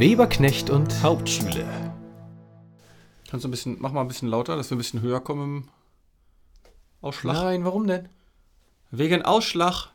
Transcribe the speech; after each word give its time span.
Weberknecht 0.00 0.70
und 0.70 1.02
Hauptschule. 1.02 1.62
Kannst 3.28 3.44
du 3.44 3.48
ein 3.48 3.50
bisschen, 3.50 3.76
mach 3.80 3.92
mal 3.92 4.00
ein 4.00 4.08
bisschen 4.08 4.28
lauter, 4.28 4.56
dass 4.56 4.70
wir 4.70 4.76
ein 4.76 4.78
bisschen 4.78 5.02
höher 5.02 5.20
kommen 5.20 5.42
im 5.64 5.68
Ausschlag. 7.02 7.36
Nein, 7.36 7.66
warum 7.66 7.86
denn? 7.86 8.08
Wegen 8.90 9.20
Ausschlag. 9.20 9.90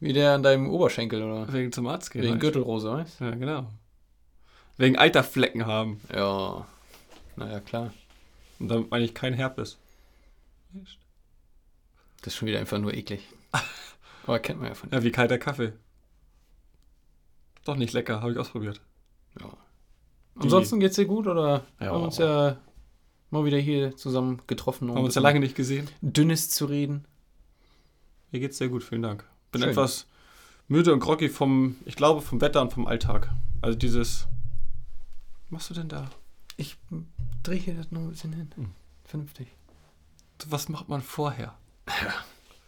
Wie 0.00 0.12
der 0.12 0.32
an 0.32 0.42
deinem 0.42 0.68
Oberschenkel 0.68 1.22
oder? 1.22 1.52
Wegen 1.52 1.70
zum 1.70 1.86
Arzt 1.86 2.10
gehen. 2.10 2.24
Wegen. 2.24 2.40
Gürtelrose, 2.40 2.90
weißt 2.90 3.20
Ja, 3.20 3.30
genau. 3.36 3.70
Wegen 4.78 4.98
Eiterflecken 4.98 5.66
haben. 5.66 6.00
Ja. 6.12 6.66
Naja, 7.36 7.60
klar. 7.60 7.94
Und 8.58 8.66
damit 8.66 8.90
meine 8.90 9.04
ich 9.04 9.14
kein 9.14 9.34
Herpes. 9.34 9.78
Das 10.72 12.32
ist 12.32 12.34
schon 12.34 12.48
wieder 12.48 12.58
einfach 12.58 12.78
nur 12.78 12.94
eklig. 12.94 13.28
Aber 14.26 14.40
kennt 14.40 14.58
man 14.58 14.70
ja 14.70 14.74
von 14.74 14.90
Ja, 14.90 15.04
wie 15.04 15.12
kalter 15.12 15.38
Kaffee. 15.38 15.72
Doch 17.64 17.76
nicht 17.76 17.92
lecker, 17.92 18.20
habe 18.20 18.32
ich 18.32 18.38
ausprobiert. 18.38 18.80
Ja. 19.40 19.48
Ansonsten 20.36 20.80
geht's 20.80 20.96
dir 20.96 21.06
gut 21.06 21.26
oder 21.26 21.64
Ja. 21.80 21.86
haben 21.88 22.00
wir 22.00 22.04
uns 22.04 22.18
ja 22.18 22.56
mal 23.30 23.44
wieder 23.44 23.58
hier 23.58 23.96
zusammen 23.96 24.40
getroffen, 24.46 24.90
um 24.90 24.96
Haben 24.96 25.04
uns 25.04 25.14
ja 25.14 25.22
lange 25.22 25.40
nicht 25.40 25.54
gesehen. 25.56 25.88
Dünnes 26.02 26.50
zu 26.50 26.66
reden? 26.66 27.04
Mir 28.30 28.40
geht's 28.40 28.58
sehr 28.58 28.68
gut, 28.68 28.82
vielen 28.84 29.02
Dank. 29.02 29.24
Bin 29.52 29.62
Schön. 29.62 29.70
etwas 29.70 30.06
müde 30.68 30.92
und 30.92 31.00
groggy 31.00 31.28
vom, 31.28 31.76
ich 31.84 31.96
glaube, 31.96 32.20
vom 32.20 32.40
Wetter 32.40 32.60
und 32.62 32.72
vom 32.72 32.86
Alltag. 32.86 33.30
Also 33.62 33.78
dieses. 33.78 34.26
Was 35.44 35.50
machst 35.50 35.70
du 35.70 35.74
denn 35.74 35.88
da? 35.88 36.10
Ich 36.56 36.76
drehe 37.42 37.58
hier 37.58 37.74
das 37.74 37.90
noch 37.90 38.00
ein 38.00 38.10
bisschen 38.10 38.32
hin. 38.32 38.50
Hm. 38.56 38.70
Vernünftig. 39.04 39.48
Was 40.48 40.68
macht 40.68 40.88
man 40.88 41.00
vorher? 41.00 41.54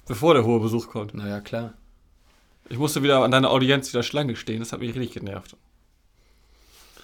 Bevor 0.06 0.34
der 0.34 0.44
hohe 0.44 0.60
Besuch 0.60 0.88
kommt. 0.88 1.14
Naja, 1.14 1.40
klar. 1.40 1.74
Ich 2.68 2.78
musste 2.78 3.02
wieder 3.02 3.22
an 3.22 3.30
deiner 3.30 3.50
Audienz 3.50 3.92
wieder 3.92 4.02
Schlange 4.02 4.36
stehen. 4.36 4.60
Das 4.60 4.72
hat 4.72 4.80
mich 4.80 4.94
richtig 4.94 5.12
genervt. 5.12 5.56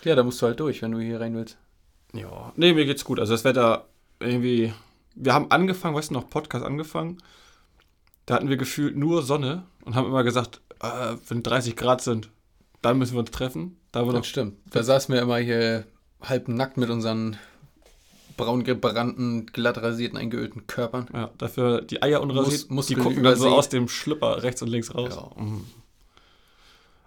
Ja, 0.05 0.17
da 0.17 0.23
musst 0.23 0.43
du 0.43 0.47
halt 0.47 0.59
durch, 0.59 0.83
wenn 0.83 0.93
du 0.93 0.99
hier 0.99 1.21
rein 1.21 1.35
willst. 1.35 1.57
Ja. 2.13 2.53
Nee, 2.57 2.73
mir 2.73 2.85
geht's 2.85 3.05
gut. 3.05 3.21
Also 3.21 3.33
das 3.33 3.45
Wetter 3.45 3.87
irgendwie. 4.21 4.73
Wir 5.15 5.35
haben 5.35 5.51
angefangen, 5.51 5.95
weißt 5.95 6.11
du 6.11 6.15
noch, 6.15 6.31
Podcast 6.31 6.65
angefangen. 6.65 7.19
Da 8.27 8.35
hatten 8.35 8.49
wir 8.49 8.57
gefühlt 8.57 8.97
nur 8.97 9.23
Sonne 9.23 9.65
und 9.85 9.95
haben 9.95 10.07
immer 10.07 10.25
gesagt, 10.25 10.61
äh, 10.81 11.17
wenn 11.29 11.43
30 11.43 11.77
Grad 11.77 12.01
sind, 12.01 12.31
dann 12.81 12.99
müssen 12.99 13.15
wir 13.15 13.21
uns 13.21 13.31
treffen. 13.31 13.77
Da 13.93 14.03
Das 14.05 14.27
stimmt. 14.27 14.59
Da 14.71 14.83
saßen 14.83 15.15
wir 15.15 15.21
immer 15.21 15.37
hier 15.39 15.85
halb 16.21 16.49
nackt 16.49 16.77
mit 16.77 16.89
unseren 16.89 17.37
braun 18.37 18.65
gebrannten, 18.65 19.47
glatt 19.47 19.79
rasierten, 19.79 20.19
eingeölten 20.19 20.67
Körpern. 20.67 21.09
Ja, 21.13 21.31
dafür 21.39 21.83
die 21.83 22.03
Eier 22.03 22.21
unrasiert, 22.21 22.71
Mus- 22.71 22.87
die 22.87 22.95
gucken 22.95 23.23
dann 23.23 23.37
so 23.37 23.49
aus 23.49 23.69
dem 23.69 23.89
Schlüpper 23.89 24.43
rechts 24.43 24.63
und 24.63 24.69
links 24.69 24.95
raus. 24.95 25.15
Ja. 25.15 25.31
Mhm. 25.43 25.65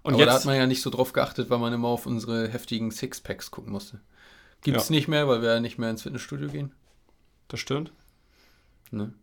Und 0.03 0.13
Aber 0.13 0.25
da 0.25 0.31
hat 0.33 0.39
jetzt, 0.39 0.45
man 0.45 0.55
ja 0.55 0.67
nicht 0.67 0.81
so 0.83 0.89
drauf 0.91 1.13
geachtet, 1.13 1.49
weil 1.49 1.57
man 1.57 1.73
immer 1.73 1.87
auf 1.87 2.05
unsere 2.05 2.47
heftigen 2.47 2.91
Sixpacks 2.91 3.49
gucken 3.49 3.71
musste. 3.71 3.99
Gibt's 4.61 4.89
Ja. 4.89 4.95
nicht 4.95 5.07
mehr, 5.07 5.27
weil 5.27 5.41
wir 5.41 5.53
ja 5.55 5.59
nicht 5.59 5.77
mehr 5.79 5.89
ins 5.89 6.03
Fitnessstudio 6.03 6.47
gehen. 6.49 6.71
das 7.47 7.59
stimmt. 7.59 7.91
Ne? 8.91 9.13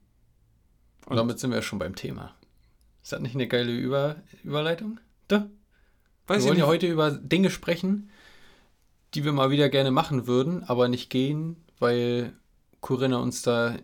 Und 1.07 1.17
damit 1.17 1.39
sind 1.39 1.51
wir 1.51 1.57
ja 1.57 1.63
schon 1.63 1.79
beim 1.81 1.95
Thema. 1.97 2.35
Ist 3.03 3.13
das 3.13 3.21
nicht 3.21 3.35
eine 3.35 3.49
geile 3.49 3.73
Über 3.73 4.17
Überleitung? 4.45 5.01
Da. 5.29 5.49
Weiß 6.29 6.43
wir 6.45 6.51
wollen 6.51 6.59
ja 6.59 6.67
heute 6.67 6.87
über 6.87 7.11
Dinge 7.11 7.51
sprechen, 7.51 8.11
die 9.15 9.25
wir 9.25 9.33
mal 9.33 9.51
wieder 9.51 9.69
gerne 9.69 9.91
machen 9.91 10.27
würden, 10.29 10.63
aber 10.65 10.89
nicht 10.89 11.11
gehen, 11.11 11.57
weil 11.83 12.33
Corinna 12.81 13.19
uns 13.19 13.43
da 13.43 13.77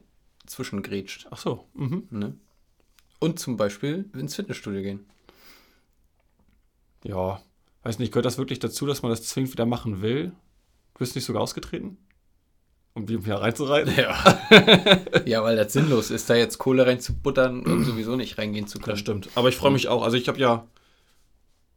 zwischengrätscht. 0.47 1.27
Ach 1.31 1.37
so. 1.37 1.67
Mhm. 1.75 2.07
Ne? 2.11 2.35
Und 3.19 3.39
zum 3.39 3.57
Beispiel 3.57 4.09
ins 4.15 4.37
Fitnessstudio 4.37 4.81
gehen. 4.81 5.07
Ja, 7.05 7.43
weiß 7.83 7.99
nicht, 7.99 8.13
gehört 8.13 8.27
das 8.27 8.39
wirklich 8.39 8.61
dazu, 8.61 8.87
dass 8.87 9.03
man 9.03 9.11
das 9.11 9.25
zwingend 9.25 9.53
wieder 9.53 9.67
machen 9.67 10.01
will? 10.01 10.33
Du 10.95 11.01
bist 11.01 11.15
nicht 11.15 11.25
sogar 11.25 11.43
ausgetreten? 11.43 11.99
Um 12.95 13.07
die 13.07 13.25
wieder 13.25 13.41
reinzureiten? 13.41 13.93
Ja. 13.97 14.41
ja, 15.27 15.43
weil 15.45 15.57
das 15.57 15.73
sinnlos 15.73 16.11
ist, 16.11 16.31
da 16.31 16.35
jetzt 16.35 16.59
Kohle 16.59 16.87
reinzubuttern 16.87 17.65
und 17.65 17.85
sowieso 17.85 18.17
nicht 18.17 18.39
reingehen 18.39 18.67
zu 18.67 18.79
können. 18.79 18.95
Das 18.95 19.01
stimmt. 19.01 19.29
Aber 19.35 19.49
ich 19.49 19.57
freue 19.57 19.71
mich 19.71 19.89
auch. 19.89 20.03
Also 20.03 20.17
ich 20.17 20.29
habe 20.29 20.39
ja, 20.39 20.67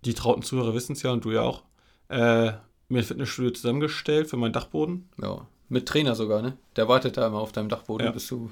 die 0.06 0.14
trauten 0.14 0.42
Zuhörer 0.42 0.74
wissen 0.74 0.94
es 0.94 1.04
ja 1.04 1.12
und 1.12 1.26
du 1.26 1.32
ja 1.32 1.42
auch, 1.42 1.64
äh, 2.10 2.54
mir 2.90 3.00
ein 3.00 3.04
Fitnessstudio 3.04 3.52
zusammengestellt 3.52 4.30
für 4.30 4.38
meinen 4.38 4.54
Dachboden. 4.54 5.10
Ja. 5.22 5.48
Mit 5.72 5.88
Trainer 5.88 6.16
sogar, 6.16 6.42
ne? 6.42 6.58
Der 6.76 6.90
wartet 6.90 7.16
da 7.16 7.26
immer 7.28 7.40
auf 7.40 7.54
deinem 7.54 7.70
Dachboden, 7.70 8.06
Ja. 8.08 8.12
bis 8.12 8.28
du 8.28 8.52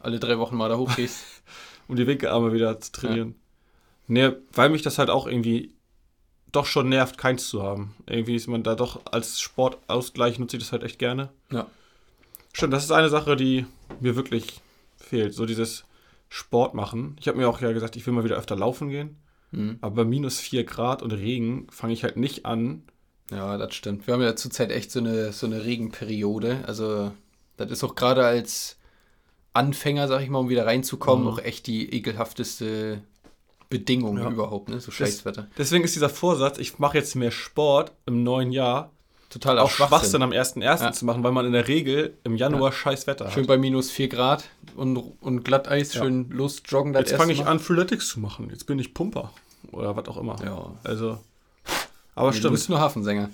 alle 0.00 0.18
drei 0.18 0.38
Wochen 0.38 0.56
mal 0.56 0.70
da 0.70 0.78
hochgehst. 0.78 1.22
um 1.88 1.96
die 1.96 2.06
Winkelarme 2.06 2.52
wieder 2.54 2.80
zu 2.80 2.92
trainieren. 2.92 3.34
Nee, 4.06 4.30
weil 4.54 4.70
mich 4.70 4.80
das 4.80 4.98
halt 4.98 5.10
auch 5.10 5.26
irgendwie 5.26 5.74
doch 6.50 6.64
schon 6.64 6.88
nervt, 6.88 7.18
keins 7.18 7.48
zu 7.48 7.62
haben. 7.62 7.94
Irgendwie 8.06 8.36
ist 8.36 8.46
man 8.46 8.62
da 8.62 8.74
doch 8.74 9.02
als 9.10 9.38
Sportausgleich 9.38 10.38
nutze 10.38 10.56
ich 10.56 10.62
das 10.62 10.72
halt 10.72 10.82
echt 10.82 10.98
gerne. 10.98 11.28
ja. 11.50 11.66
Stimmt, 12.56 12.72
das 12.72 12.84
ist 12.84 12.92
eine 12.92 13.08
Sache, 13.08 13.34
die 13.34 13.66
mir 13.98 14.14
wirklich 14.14 14.60
fehlt. 14.96 15.34
So 15.34 15.44
dieses 15.44 15.84
Sport 16.28 16.72
machen. 16.72 17.16
Ich 17.20 17.26
habe 17.26 17.36
mir 17.36 17.48
auch 17.48 17.60
ja 17.60 17.72
gesagt, 17.72 17.96
ich 17.96 18.06
will 18.06 18.14
mal 18.14 18.22
wieder 18.24 18.36
öfter 18.36 18.54
laufen 18.54 18.88
gehen. 18.90 19.16
Mhm. 19.50 19.78
Aber 19.80 19.96
bei 19.96 20.04
minus 20.04 20.38
4 20.38 20.62
Grad 20.64 21.02
und 21.02 21.10
Regen 21.12 21.66
fange 21.70 21.92
ich 21.92 22.04
halt 22.04 22.16
nicht 22.16 22.46
an. 22.46 22.84
Ja, 23.30 23.56
das 23.56 23.74
stimmt. 23.74 24.06
Wir 24.06 24.14
haben 24.14 24.22
ja 24.22 24.36
zurzeit 24.36 24.70
echt 24.70 24.90
so 24.90 25.00
eine, 25.00 25.32
so 25.32 25.46
eine 25.46 25.64
Regenperiode. 25.64 26.58
Also, 26.66 27.12
das 27.56 27.70
ist 27.70 27.82
auch 27.84 27.94
gerade 27.94 28.24
als 28.24 28.76
Anfänger, 29.52 30.08
sag 30.08 30.20
ich 30.22 30.28
mal, 30.30 30.38
um 30.40 30.48
wieder 30.48 30.66
reinzukommen, 30.66 31.24
Mhm. 31.24 31.30
auch 31.30 31.38
echt 31.38 31.66
die 31.66 31.94
ekelhafteste 31.94 33.00
Bedingung 33.70 34.18
Ja. 34.18 34.28
überhaupt, 34.30 34.68
ne? 34.68 34.78
So 34.80 34.90
Scheißwetter. 34.90 35.48
Deswegen 35.56 35.84
ist 35.84 35.94
dieser 35.94 36.08
Vorsatz, 36.10 36.58
ich 36.58 36.78
mache 36.78 36.98
jetzt 36.98 37.14
mehr 37.16 37.30
Sport 37.30 37.92
im 38.06 38.22
neuen 38.22 38.52
Jahr, 38.52 38.90
Total 39.30 39.58
auch 39.58 39.70
Schwachsinn 39.70 40.22
am 40.22 40.30
1.1. 40.32 40.84
Ja. 40.84 40.92
zu 40.92 41.04
machen, 41.06 41.24
weil 41.24 41.32
man 41.32 41.44
in 41.44 41.52
der 41.52 41.66
Regel 41.66 42.16
im 42.22 42.36
Januar 42.36 42.70
scheiß 42.70 43.08
Wetter 43.08 43.30
Schön 43.32 43.44
hat. 43.44 43.48
bei 43.48 43.58
minus 43.58 43.90
4 43.90 44.08
Grad 44.08 44.44
und, 44.76 44.96
und 44.96 45.44
Glatteis, 45.44 45.92
Ja. 45.94 46.02
schön 46.04 46.30
losjoggen. 46.30 46.94
Jetzt 46.94 47.14
fange 47.14 47.32
ich 47.32 47.44
an, 47.44 47.58
Freeletics 47.58 48.06
zu 48.08 48.20
machen. 48.20 48.48
Jetzt 48.50 48.66
bin 48.66 48.78
ich 48.78 48.94
Pumper. 48.94 49.32
Oder 49.72 49.96
was 49.96 50.06
auch 50.06 50.18
immer. 50.18 50.36
Ja. 50.44 50.72
Also. 50.84 51.18
Aber 52.14 52.28
Nee, 52.28 52.34
Du 52.34 52.38
stimmt. 52.40 52.52
bist 52.54 52.68
nur 52.68 52.80
Hafensänger. 52.80 53.30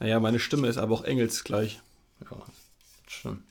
Naja, 0.00 0.20
meine 0.20 0.38
Stimme 0.38 0.68
ist 0.68 0.78
aber 0.78 0.94
auch 0.94 1.04
engelsgleich. 1.04 1.80
Ja, 2.30 2.36
stimmt. 3.06 3.42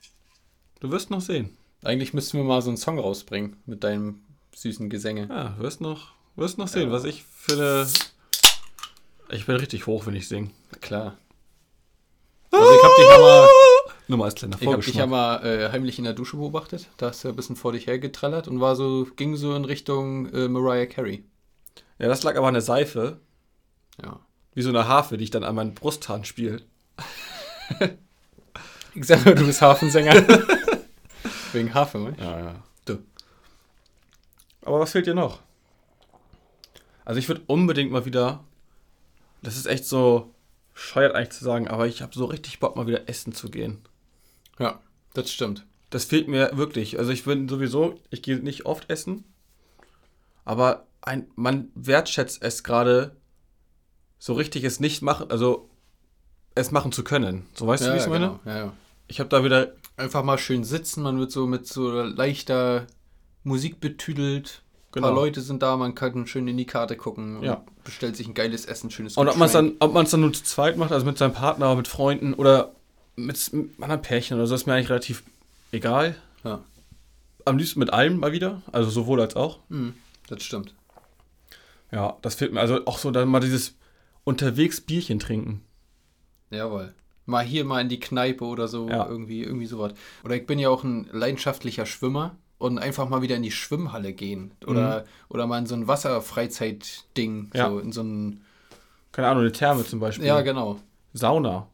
Du 0.80 0.92
wirst 0.92 1.10
noch 1.10 1.22
sehen. 1.22 1.58
Eigentlich 1.84 2.14
müssten 2.14 2.38
wir 2.38 2.44
mal 2.44 2.62
so 2.62 2.70
einen 2.70 2.78
Song 2.78 3.00
rausbringen 3.00 3.58
mit 3.66 3.84
deinem 3.84 4.22
süßen 4.56 4.90
Gesänge. 4.90 5.28
Ja, 5.30 5.50
du 5.58 5.64
wirst 5.64 5.82
noch, 5.82 6.14
wirst 6.36 6.58
noch 6.58 6.68
sehen, 6.68 6.88
Ja. 6.90 6.92
was 6.92 7.04
ich 7.04 7.24
für 7.24 7.54
eine. 7.54 7.88
Ich 9.38 9.46
bin 9.46 9.56
richtig 9.58 9.88
hoch, 9.88 10.06
wenn 10.06 10.16
ich 10.16 10.28
singe. 10.28 10.52
Klar. 10.82 11.18
Also 12.52 12.72
ich 12.72 12.84
hab 12.84 12.96
dich 12.96 13.06
ja 13.10 13.20
mal, 13.20 13.48
Nur 14.08 14.18
mal 14.20 14.26
als 14.26 14.36
kleiner 14.36 14.58
ich 14.60 14.68
hab 14.68 14.82
dich 14.82 14.96
ja 14.96 15.06
mal 15.06 15.46
äh, 15.46 15.70
heimlich 15.72 15.98
in 15.98 16.06
der 16.06 16.14
Dusche 16.14 16.38
beobachtet. 16.38 16.88
Da 16.98 17.08
hast 17.10 17.24
du 17.24 17.28
ein 17.28 17.36
bisschen 17.36 17.58
vor 17.58 17.74
dich 17.74 17.88
hergetrallert 17.88 18.48
und 18.48 18.62
war 18.62 18.76
so, 18.78 19.06
ging 19.18 19.36
so 19.36 19.54
in 19.54 19.66
Richtung 19.66 20.32
äh, 20.34 20.48
Mariah 20.48 20.86
Carey. 20.86 21.26
Ja, 22.00 22.08
das 22.08 22.24
lag 22.24 22.38
aber 22.38 22.48
an 22.48 22.54
der 22.54 22.62
Seife. 22.64 23.20
Ja. 24.04 24.20
Wie 24.54 24.62
so 24.62 24.70
eine 24.70 24.88
Harfe, 24.88 25.18
die 25.18 25.26
ich 25.26 25.32
dann 25.32 25.44
an 25.44 25.56
meinen 25.56 25.74
Brusthahn 25.74 26.26
spiele. 26.26 26.62
Ich 28.94 29.06
sag 29.06 29.24
mal, 29.26 29.36
du 29.36 29.46
bist 29.46 29.62
Hafensänger. 29.62 30.16
Wegen 31.54 31.74
Hafen, 31.74 32.04
ne? 32.04 32.16
Ja, 32.20 32.40
ja. 32.40 32.64
Du. 32.86 32.98
Aber 34.64 34.80
was 34.80 34.92
fehlt 34.92 35.06
dir 35.06 35.14
noch? 35.14 35.40
Also 37.06 37.20
ich 37.20 37.28
würde 37.28 37.44
unbedingt 37.46 37.92
mal 37.92 38.06
wieder. 38.06 38.44
Das 39.44 39.56
ist 39.56 39.68
echt 39.68 39.86
so 39.86 40.34
scheuert 40.74 41.16
eigentlich 41.16 41.38
zu 41.38 41.44
sagen, 41.44 41.68
aber 41.68 41.88
ich 41.88 42.02
habe 42.02 42.14
so 42.14 42.26
richtig 42.26 42.60
Bock, 42.60 42.76
mal 42.76 42.88
wieder 42.88 43.08
essen 43.08 43.34
zu 43.34 43.50
gehen. 43.50 43.82
Ja, 44.60 44.80
das 45.14 45.32
stimmt. 45.32 45.66
Das 45.90 46.06
fehlt 46.06 46.28
mir 46.28 46.58
wirklich. 46.58 47.00
Also 47.00 47.12
ich 47.12 47.24
bin 47.24 47.48
sowieso, 47.48 48.00
ich 48.10 48.22
gehe 48.22 48.38
nicht 48.38 48.66
oft 48.66 48.90
essen, 48.90 49.24
aber 50.44 50.88
ein, 51.02 51.28
man 51.36 51.70
wertschätzt 51.76 52.42
es 52.42 52.64
gerade 52.64 53.16
so 54.20 54.34
richtig 54.34 54.64
es 54.64 54.80
nicht 54.80 55.02
machen, 55.02 55.30
also 55.30 55.70
es 56.56 56.72
machen 56.72 56.92
zu 56.92 57.04
können. 57.04 57.46
So 57.54 57.68
weißt 57.68 57.86
du, 57.86 57.92
wie 57.94 57.98
ich 57.98 58.04
es 58.04 58.08
meine? 58.08 58.28
genau. 58.28 58.40
Ja, 58.46 58.58
ja. 58.66 58.74
Ich 59.08 59.20
habe 59.20 59.30
da 59.30 59.44
wieder, 59.44 59.74
Einfach 59.96 60.24
mal 60.24 60.38
schön 60.38 60.64
sitzen, 60.64 61.02
man 61.02 61.18
wird 61.20 61.32
so 61.32 61.48
mit 61.48 61.66
so 61.66 61.90
leichter 62.04 62.86
Musik 63.44 63.80
betüdelt. 63.80 64.62
Ein 64.90 64.92
Genau. 64.94 65.08
paar 65.08 65.16
Leute 65.16 65.42
sind 65.42 65.64
da, 65.64 65.76
man 65.78 65.96
kann 65.96 66.28
schön 66.28 66.48
in 66.48 66.56
die 66.58 66.66
Karte 66.66 66.96
gucken 66.96 67.38
und 67.38 67.44
Ja. 67.44 67.64
bestellt 67.84 68.16
sich 68.16 68.28
ein 68.28 68.34
geiles 68.36 68.66
Essen, 68.66 68.90
schönes 68.92 69.18
und 69.18 69.28
ob 69.28 69.38
man 69.38 69.48
es 69.48 69.54
dann, 69.54 69.74
ob 69.80 69.94
man 69.94 70.06
es 70.06 70.12
dann 70.12 70.22
nur 70.22 70.34
zu 70.34 70.44
zweit 70.44 70.78
macht, 70.78 70.92
also 70.92 71.06
mit 71.06 71.18
seinem 71.18 71.34
Partner, 71.34 71.76
mit 71.76 71.88
Freunden 71.88 72.34
oder 72.36 72.74
mit, 73.16 73.52
mit 73.54 73.72
anderen 73.82 74.02
Pärchen 74.04 74.38
oder 74.38 74.46
so, 74.48 74.54
ist 74.56 74.68
mir 74.68 74.74
eigentlich 74.74 74.90
relativ 74.90 75.24
egal. 75.72 76.16
Ja. 76.44 76.64
Am 77.46 77.58
liebsten 77.58 77.80
mit 77.80 77.92
allem 77.94 78.20
mal 78.20 78.32
wieder, 78.34 78.62
also 78.72 78.90
sowohl 78.92 79.20
als 79.22 79.36
auch. 79.36 79.60
Mhm, 79.70 79.96
das 80.28 80.44
stimmt. 80.44 80.74
Ja, 81.92 82.18
das 82.22 82.36
fehlt 82.36 82.54
mir. 82.54 82.60
Also 82.60 82.86
auch 82.86 82.98
so 83.00 83.10
dann 83.12 83.30
mal 83.30 83.40
dieses 83.40 83.74
unterwegs 84.28 84.82
Bierchen 84.82 85.20
trinken. 85.20 85.64
Jawohl. 86.50 86.94
Mal 87.26 87.46
hier, 87.46 87.64
mal 87.66 87.82
in 87.82 87.90
die 87.90 88.00
Kneipe 88.00 88.44
oder 88.44 88.68
so, 88.68 88.90
Ja. 88.90 89.08
irgendwie, 89.08 89.42
irgendwie 89.44 89.66
sowas. 89.66 89.94
Oder 90.24 90.36
ich 90.36 90.46
bin 90.46 90.60
ja 90.60 90.70
auch 90.70 90.84
ein 90.84 91.08
leidenschaftlicher 91.12 91.86
Schwimmer 91.86 92.36
und 92.58 92.78
einfach 92.78 93.08
mal 93.08 93.22
wieder 93.22 93.36
in 93.38 93.44
die 93.44 93.52
Schwimmhalle 93.52 94.12
gehen. 94.14 94.52
Oder, 94.66 95.06
oder 95.30 95.48
mal 95.48 95.60
in 95.60 95.66
so 95.66 95.76
ein 95.76 95.88
Wasserfreizeit-Ding, 95.88 97.52
Ja. 97.54 97.70
so 97.70 97.80
in 97.80 97.92
so 97.94 98.02
ein 98.04 98.42
Keine 99.14 99.30
Ahnung, 99.30 99.44
eine 99.44 99.52
Therme 99.52 99.86
zum 99.86 100.00
Beispiel. 100.00 100.26
Ja, 100.28 100.42
genau. 100.42 100.78
Sauna. 101.14 101.68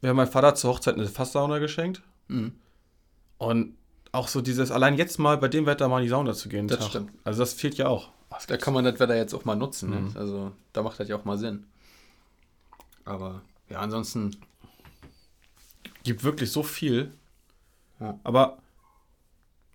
Wir 0.00 0.10
haben 0.10 0.16
meinem 0.16 0.28
Vater 0.30 0.54
zur 0.54 0.70
Hochzeit 0.70 0.94
eine 0.94 1.06
Fasssauna 1.08 1.58
geschenkt. 1.58 2.02
Mhm. 2.28 2.52
Und 3.38 3.74
auch 4.12 4.28
so 4.28 4.40
dieses, 4.40 4.70
allein 4.70 4.96
jetzt 4.96 5.18
mal 5.18 5.36
bei 5.36 5.48
dem 5.48 5.66
Wetter 5.66 5.88
mal 5.88 5.98
in 5.98 6.04
die 6.04 6.10
Sauna 6.10 6.32
zu 6.32 6.48
gehen. 6.48 6.68
Das 6.68 6.78
Tag. 6.78 6.88
stimmt. 6.90 7.10
Also 7.24 7.40
das 7.40 7.54
fehlt 7.54 7.74
ja 7.76 7.88
auch. 7.88 8.10
Da 8.46 8.56
kann 8.56 8.74
man 8.74 8.84
das 8.84 9.00
Wetter 9.00 9.16
jetzt 9.16 9.34
auch 9.34 9.44
mal 9.44 9.56
nutzen. 9.56 9.90
Mhm. 9.90 10.12
Ne? 10.12 10.20
Also 10.20 10.52
da 10.72 10.82
macht 10.82 11.00
das 11.00 11.08
ja 11.08 11.16
auch 11.16 11.24
mal 11.24 11.38
Sinn. 11.38 11.64
Aber 13.04 13.42
ja, 13.68 13.78
ansonsten, 13.80 14.36
Gibt 16.04 16.22
wirklich 16.22 16.52
so 16.52 16.62
viel. 16.62 17.10
Ja. 17.98 18.18
Aber 18.22 18.58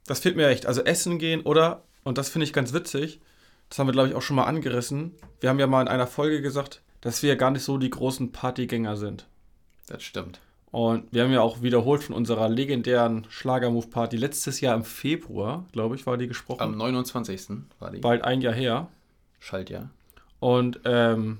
das 0.05 0.19
fehlt 0.19 0.35
mir 0.35 0.47
echt. 0.47 0.67
Also 0.67 0.81
essen 0.83 1.17
gehen 1.17 1.41
oder, 1.41 1.83
und 2.03 2.17
das 2.17 2.29
finde 2.29 2.45
ich 2.45 2.53
ganz 2.53 2.71
witzig, 2.71 3.19
das 3.67 3.79
haben 3.79 3.87
wir, 3.87 3.93
glaube 3.93 4.09
ich, 4.09 4.15
auch 4.15 4.21
schon 4.21 4.35
mal 4.35 4.45
angerissen. 4.45 5.15
Wir 5.41 5.49
haben 5.49 5.59
ja 5.59 5.67
mal 5.67 5.81
in 5.81 5.87
einer 5.87 6.07
Folge 6.07 6.41
gesagt, 6.41 6.81
dass 7.01 7.21
wir 7.23 7.29
ja 7.29 7.35
gar 7.35 7.51
nicht 7.51 7.63
so 7.63 7.77
die 7.77 7.89
großen 7.89 8.31
Partygänger 8.31 8.95
sind. 8.95 9.27
das 9.87 10.03
stimmt. 10.03 10.39
Und 10.71 11.11
wir 11.11 11.23
haben 11.23 11.31
ja 11.31 11.41
auch 11.41 11.61
wiederholt 11.63 12.03
von 12.03 12.13
unserer 12.15 12.47
legendären 12.47 13.25
Schlagermove-Party 13.29 14.17
letztes 14.17 14.61
Jahr 14.61 14.75
im 14.75 14.83
Februar, 14.83 15.65
glaube 15.71 15.95
ich, 15.95 16.05
war 16.05 16.15
die 16.17 16.27
gesprochen. 16.27 16.61
Am 16.61 16.77
29. 16.77 17.63
war 17.79 17.89
die 17.89 17.99
Bald 17.99 18.23
ein 18.23 18.41
Jahr 18.41 18.53
her. 18.53 18.87
Schaltjahr. 19.39 19.89
Und 20.39 20.79
ähm, 20.85 21.39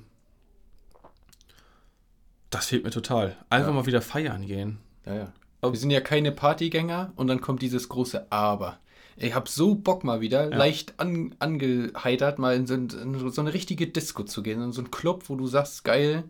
das 2.50 2.68
fehlt 2.68 2.84
mir 2.84 2.90
total. 2.92 3.36
Einfach 3.50 3.68
Ja. 3.70 3.74
mal 3.74 3.86
wieder 3.86 4.02
feiern 4.02 4.46
gehen. 4.48 4.80
Ja, 5.06 5.16
ja. 5.16 5.34
Aber 5.62 5.74
wir 5.74 5.80
sind 5.80 5.92
ja 5.92 6.02
keine 6.02 6.32
Partygänger 6.32 7.12
und 7.16 7.28
dann 7.28 7.42
kommt 7.42 7.62
dieses 7.62 7.90
große 7.90 8.32
Aber. 8.32 8.80
Ich 9.18 9.36
hab 9.36 9.50
so 9.50 9.76
Bock 9.76 10.04
mal 10.06 10.22
wieder, 10.22 10.50
Ja. 10.50 10.58
leicht 10.58 10.94
an, 11.00 11.36
angeheitert, 11.40 12.40
mal 12.40 12.56
in 12.56 12.66
so, 12.66 12.74
in 12.76 13.30
so 13.32 13.42
eine 13.42 13.54
richtige 13.54 13.86
Disco 13.88 14.24
zu 14.24 14.42
gehen, 14.42 14.62
in 14.62 14.72
so 14.72 14.82
einen 14.82 14.92
Club, 14.92 15.26
wo 15.28 15.36
du 15.36 15.46
sagst, 15.46 15.84
geil, 15.84 16.24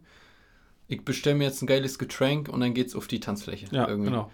ich 0.90 1.06
bestelle 1.06 1.36
mir 1.38 1.46
jetzt 1.46 1.62
ein 1.62 1.68
geiles 1.68 1.98
Getränk 2.00 2.50
und 2.50 2.60
dann 2.60 2.74
geht's 2.74 2.96
auf 2.96 3.08
die 3.08 3.20
Tanzfläche. 3.22 3.68
Ja, 3.72 3.88
irgendwie. 3.88 4.10
genau. 4.10 4.30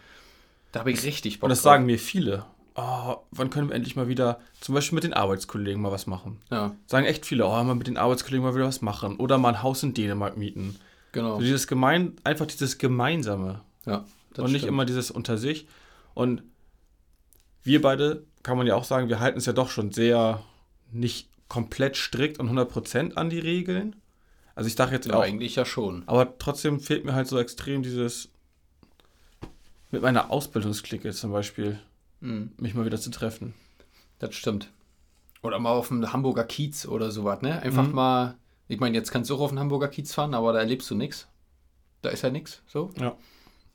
Da 0.72 0.80
habe 0.80 0.92
ich 0.92 1.04
richtig 1.04 1.40
Bock 1.40 1.44
Und 1.48 1.50
das 1.52 1.62
drauf. 1.62 1.74
sagen 1.74 1.86
mir 1.86 2.00
viele. 2.00 2.46
Oh, 2.78 3.18
wann 3.31 3.50
können 3.50 3.69
wir 3.69 3.75
endlich 3.75 3.96
mal 3.96 4.07
wieder, 4.07 4.40
zum 4.60 4.75
Beispiel 4.75 4.96
mit 4.96 5.04
den 5.06 5.13
Arbeitskollegen 5.13 5.81
mal 5.81 5.92
was 5.92 6.07
machen? 6.07 6.40
Ja, 6.52 6.75
Sagen 6.88 7.06
echt 7.06 7.25
viele, 7.25 7.46
oh, 7.46 7.63
mal 7.63 7.75
mit 7.75 7.88
den 7.88 7.98
Arbeitskollegen 7.98 8.44
mal 8.46 8.56
wieder 8.56 8.66
was 8.66 8.81
machen. 8.81 9.16
Oder 9.18 9.38
mal 9.38 9.50
ein 9.50 9.63
Haus 9.63 9.84
in 9.84 9.94
Dänemark 9.94 10.36
mieten. 10.38 10.78
genau. 11.12 11.36
So 11.36 11.42
dieses 11.42 11.68
gemein, 11.68 12.13
einfach 12.24 12.46
dieses 12.46 12.78
Gemeinsame. 12.78 13.62
Ja, 13.86 14.04
das 14.34 14.44
und 14.46 14.51
nicht 14.51 14.62
stimmt. 14.63 14.74
immer 14.74 14.86
dieses 14.86 15.12
unter 15.12 15.38
sich. 15.38 15.68
Und 16.13 16.42
wir 17.63 17.81
beide, 17.81 18.24
kann 18.44 18.58
man 18.58 18.68
ja 18.68 18.75
auch 18.75 18.84
sagen, 18.84 19.08
wir 19.10 19.19
halten 19.19 19.38
es 19.38 19.46
ja 19.46 19.54
doch 19.54 19.69
schon 19.69 19.92
sehr 19.92 20.42
nicht 20.92 21.30
komplett 21.48 21.96
strikt 21.96 22.40
und 22.40 22.50
100% 22.50 23.13
an 23.13 23.30
die 23.30 23.40
Regeln. 23.40 23.96
Also 24.56 24.68
ich 24.68 24.75
dachte 24.75 24.96
jetzt 24.96 25.07
Ja, 25.07 25.16
auch, 25.18 25.22
eigentlich 25.24 25.56
ja 25.56 25.66
schon. 25.66 26.04
aber 26.07 26.38
trotzdem 26.38 26.80
fehlt 26.80 27.04
mir 27.06 27.13
halt 27.13 27.28
so 27.28 27.38
extrem 27.38 27.84
dieses 27.84 28.30
mit 29.92 30.02
meiner 30.02 30.31
Ausbildungsklicke 30.31 31.12
zum 31.12 31.31
Beispiel, 31.31 31.80
Mhm. 32.22 32.52
mich 32.57 32.74
mal 32.74 32.86
wieder 32.86 33.00
zu 33.00 33.12
treffen. 33.12 33.54
Das 34.19 34.34
stimmt. 34.36 34.69
Oder 35.44 35.60
mal 35.60 35.72
auf 35.72 35.90
dem 35.90 36.12
Hamburger 36.12 36.44
Kiez 36.46 36.86
oder 36.88 37.12
sowas, 37.12 37.42
ne? 37.42 37.62
Einfach 37.62 37.86
Mhm. 37.88 37.94
mal, 37.94 38.36
ich 38.68 38.80
meine, 38.80 38.98
jetzt 38.98 39.12
kannst 39.12 39.30
du 39.30 39.36
auch 39.36 39.42
auf 39.42 39.52
den 39.52 39.60
Hamburger 39.60 39.90
Kiez 39.90 40.13
fahren, 40.13 40.34
aber 40.34 40.54
da 40.54 40.60
erlebst 40.60 40.90
du 40.90 40.96
nichts. 40.96 41.28
Da 42.01 42.10
ist 42.10 42.22
ja 42.24 42.30
nichts, 42.31 42.62
so. 42.68 42.92
Ja. 43.00 43.16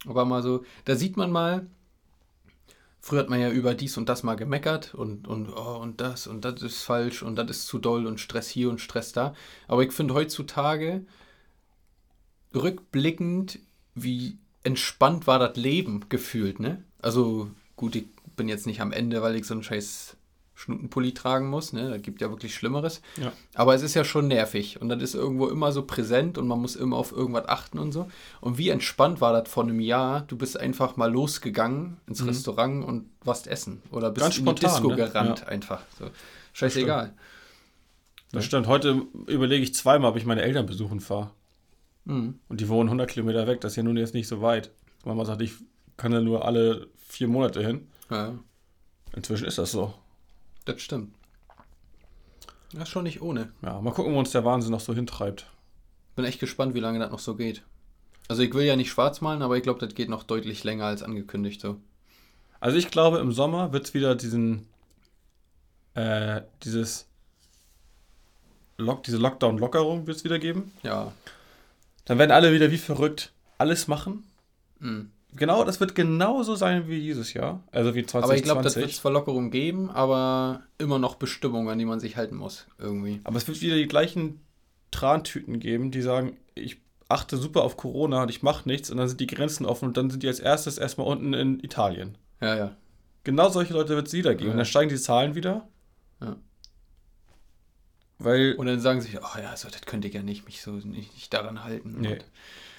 Aber 0.07 0.25
mal 0.25 0.43
so, 0.43 0.65
da 0.87 0.97
sieht 0.97 1.17
man 1.17 1.31
mal, 1.31 1.67
früher 3.01 3.21
hat 3.21 3.31
man 3.31 3.41
ja 3.41 3.51
über 3.51 3.75
dies 3.75 3.97
und 3.97 4.09
das 4.09 4.23
mal 4.23 4.37
gemeckert 4.37 4.95
und, 4.95 5.27
und, 5.27 5.49
oh, 5.51 5.79
und 5.81 6.01
das 6.01 6.27
und 6.27 6.45
das 6.45 6.63
ist 6.63 6.83
falsch 6.83 7.23
und 7.23 7.37
das 7.37 7.51
ist 7.51 7.67
zu 7.67 7.79
doll 7.79 8.07
und 8.07 8.21
Stress 8.21 8.49
hier 8.49 8.71
und 8.71 8.81
Stress 8.81 9.13
da. 9.13 9.35
Aber 9.69 9.83
ich 9.83 9.93
finde 9.93 10.15
heutzutage 10.15 11.05
rückblickend, 12.55 13.59
wie 13.95 14.39
entspannt 14.63 15.27
war 15.27 15.39
das 15.39 15.57
Leben 15.57 16.09
gefühlt, 16.09 16.61
ne? 16.61 16.85
Also 17.01 17.51
gut, 17.77 17.97
ich 17.97 18.07
bin 18.37 18.49
jetzt 18.49 18.67
nicht 18.67 18.81
am 18.81 18.93
Ende, 18.93 19.23
weil 19.23 19.37
ich 19.37 19.47
so 19.47 19.55
einen 19.55 19.63
scheiß 19.63 20.17
Schnutenpulli 20.61 21.15
tragen 21.15 21.49
muss, 21.49 21.73
ne? 21.73 21.89
Da 21.89 21.97
gibt 21.97 22.21
ja 22.21 22.29
wirklich 22.29 22.55
Schlimmeres. 22.55 23.01
Ja. 23.17 23.33
Aber 23.55 23.75
es 23.75 23.83
ist 23.83 23.95
ja 23.95 24.05
schon 24.05 24.29
nervig 24.29 24.79
und 24.79 24.91
das 24.91 25.03
ist 25.03 25.15
irgendwo 25.15 25.49
immer 25.49 25.73
so 25.73 25.87
präsent 25.87 26.37
und 26.37 26.47
man 26.47 26.61
muss 26.61 26.77
immer 26.77 26.99
auf 26.99 27.13
irgendwas 27.13 27.49
achten 27.49 27.79
und 27.79 27.93
so. 27.93 28.11
Und 28.43 28.59
wie 28.59 28.69
entspannt 28.69 29.23
war 29.23 29.33
das 29.33 29.49
vor 29.51 29.63
einem 29.63 29.81
Jahr? 29.81 30.21
Du 30.29 30.37
bist 30.37 30.61
einfach 30.61 30.99
mal 30.99 31.11
losgegangen 31.11 31.97
ins 32.07 32.27
Restaurant 32.27 32.85
und 32.85 33.09
warst 33.25 33.47
essen 33.47 33.81
oder 33.91 34.11
bist 34.11 34.23
Ganz 34.27 34.39
in 34.39 34.45
die 34.45 34.55
Disco 34.55 34.89
ne? 34.89 34.97
gerannt 34.97 35.41
Ja. 35.41 35.49
einfach. 35.49 35.81
So. 35.99 36.11
Scheißegal. 36.53 37.15
Das 38.33 38.45
stimmt. 38.45 38.67
Heute 38.67 39.07
überlege 39.29 39.65
ich 39.65 39.75
zweimal, 39.75 40.11
ob 40.11 40.17
ich 40.19 40.27
meine 40.27 40.43
Eltern 40.43 40.67
besuchen 40.67 41.01
fahre. 41.01 41.31
Mhm. 42.05 42.39
Und 42.49 42.61
die 42.61 42.69
wohnen 42.69 42.91
100 42.91 43.09
Kilometer 43.11 43.47
weg. 43.47 43.63
Das 43.63 43.73
ist 43.73 43.77
ja 43.77 43.83
nun 43.83 43.97
jetzt 43.97 44.13
nicht 44.13 44.29
so 44.29 44.43
weit. 44.43 44.71
Mama 45.07 45.25
sagt, 45.25 45.41
ich 45.41 45.55
kann 45.97 46.13
ja 46.13 46.21
nur 46.21 46.45
alle 46.45 46.89
vier 46.99 47.29
Monate 47.29 47.67
hin. 47.67 47.89
Ja, 48.11 48.35
Inzwischen 49.17 49.47
ist 49.47 49.59
das 49.59 49.73
so. 49.73 49.95
Das 50.65 50.81
stimmt. 50.81 51.15
Das 52.73 52.85
ist 52.85 52.89
schon 52.91 53.05
nicht 53.05 53.21
ohne. 53.21 53.53
Ja, 53.63 53.81
mal 53.81 53.93
gucken, 53.93 54.15
wo 54.15 54.19
uns 54.19 54.31
der 54.31 54.45
Wahnsinn 54.45 54.71
noch 54.71 54.81
so 54.81 54.95
hintreibt. 54.95 55.47
Bin 56.15 56.25
echt 56.25 56.41
gespannt, 56.41 56.75
wie 56.75 56.81
lange 56.81 56.99
das 56.99 57.11
noch 57.11 57.19
so 57.19 57.35
geht. 57.35 57.63
Also 58.29 58.43
ich 58.43 58.55
will 58.55 58.65
ja 58.65 58.77
nicht 58.77 58.91
schwarz 58.91 59.21
malen, 59.21 59.43
aber 59.43 59.57
ich 59.57 59.63
glaube, 59.63 59.81
das 59.85 59.95
geht 59.95 60.09
noch 60.09 60.23
deutlich 60.23 60.63
länger 60.63 60.85
als 60.85 61.03
angekündigt 61.03 61.61
so. 61.61 61.79
Also 62.61 62.77
ich 62.77 62.91
glaube, 62.91 63.19
im 63.19 63.33
Sommer 63.33 63.73
wird 63.73 63.87
es 63.87 63.95
wieder 63.95 64.15
diesen, 64.15 64.69
äh, 65.95 66.43
dieses 66.63 67.09
Lock, 68.77 69.03
diese 69.03 69.17
Lockdown-Lockerung 69.17 70.07
wird 70.07 70.19
es 70.19 70.25
wieder 70.25 70.39
geben. 70.39 70.73
Ja. 70.83 71.13
Dann 72.05 72.19
werden 72.19 72.31
alle 72.31 72.53
wieder 72.53 72.71
wie 72.71 72.79
verrückt 72.79 73.33
alles 73.59 73.89
machen. 73.89 74.25
Mhm. 74.79 75.11
Genau, 75.37 75.65
das 75.65 75.79
wird 75.81 75.95
genauso 75.95 76.57
sein 76.57 76.89
wie 76.89 77.01
dieses 77.01 77.35
Jahr. 77.35 77.63
Also 77.71 77.95
wie 77.95 78.05
2020. 78.05 78.25
Aber 78.25 78.37
ich 78.37 78.43
glaube, 78.43 78.63
das 78.63 78.77
wird 78.77 78.93
zwar 78.93 79.13
Lockerung 79.13 79.51
geben, 79.51 79.91
aber 79.91 80.63
immer 80.79 80.99
noch 80.99 81.15
Bestimmungen, 81.15 81.69
an 81.69 81.79
die 81.79 81.85
man 81.85 82.01
sich 82.01 82.17
halten 82.17 82.37
muss. 82.37 82.67
Irgendwie. 82.79 83.21
Aber 83.25 83.37
es 83.37 83.47
wird 83.47 83.61
wieder 83.61 83.77
die 83.77 83.87
gleichen 83.87 84.41
Trantüten 84.91 85.61
geben, 85.61 85.91
die 85.91 86.03
sagen, 86.03 86.37
ich 86.55 86.79
achte 87.09 87.37
super 87.37 87.63
auf 87.63 87.77
Corona 87.77 88.23
und 88.23 88.29
ich 88.29 88.43
mache 88.43 88.69
nichts 88.69 88.91
und 88.91 88.97
dann 88.97 89.09
sind 89.09 89.21
die 89.21 89.27
Grenzen 89.27 89.67
offen 89.67 89.87
und 89.87 89.97
dann 89.97 90.11
sind 90.11 90.23
die 90.23 90.29
als 90.29 90.41
erstes 90.41 90.79
erstmal 90.79 91.07
unten 91.07 91.33
in 91.33 91.61
Italien. 91.61 92.19
Ja, 92.41 92.57
ja. 92.57 92.77
Genau 93.25 93.49
solche 93.51 93.75
Leute 93.75 93.95
wird 93.95 94.07
es 94.07 94.13
wieder 94.13 94.35
geben. 94.35 94.47
Ja. 94.47 94.51
Und 94.53 94.59
dann 94.59 94.67
steigen 94.67 94.89
die 94.89 94.97
Zahlen 94.97 95.35
wieder. 95.35 95.69
Ja. 96.21 96.37
Weil, 98.19 98.55
Und 98.55 98.67
dann 98.67 98.81
sagen 98.81 99.01
sie, 99.01 99.17
oh 99.19 99.39
ja, 99.39 99.57
so, 99.57 99.69
das 99.69 99.83
könnte 99.83 100.09
ich 100.09 100.15
ja 100.15 100.23
nicht, 100.23 100.45
mich 100.45 100.61
so 100.61 100.73
nicht, 100.73 101.15
nicht 101.15 101.33
daran 101.33 101.65
halten. 101.65 102.01
Nee. 102.01 102.19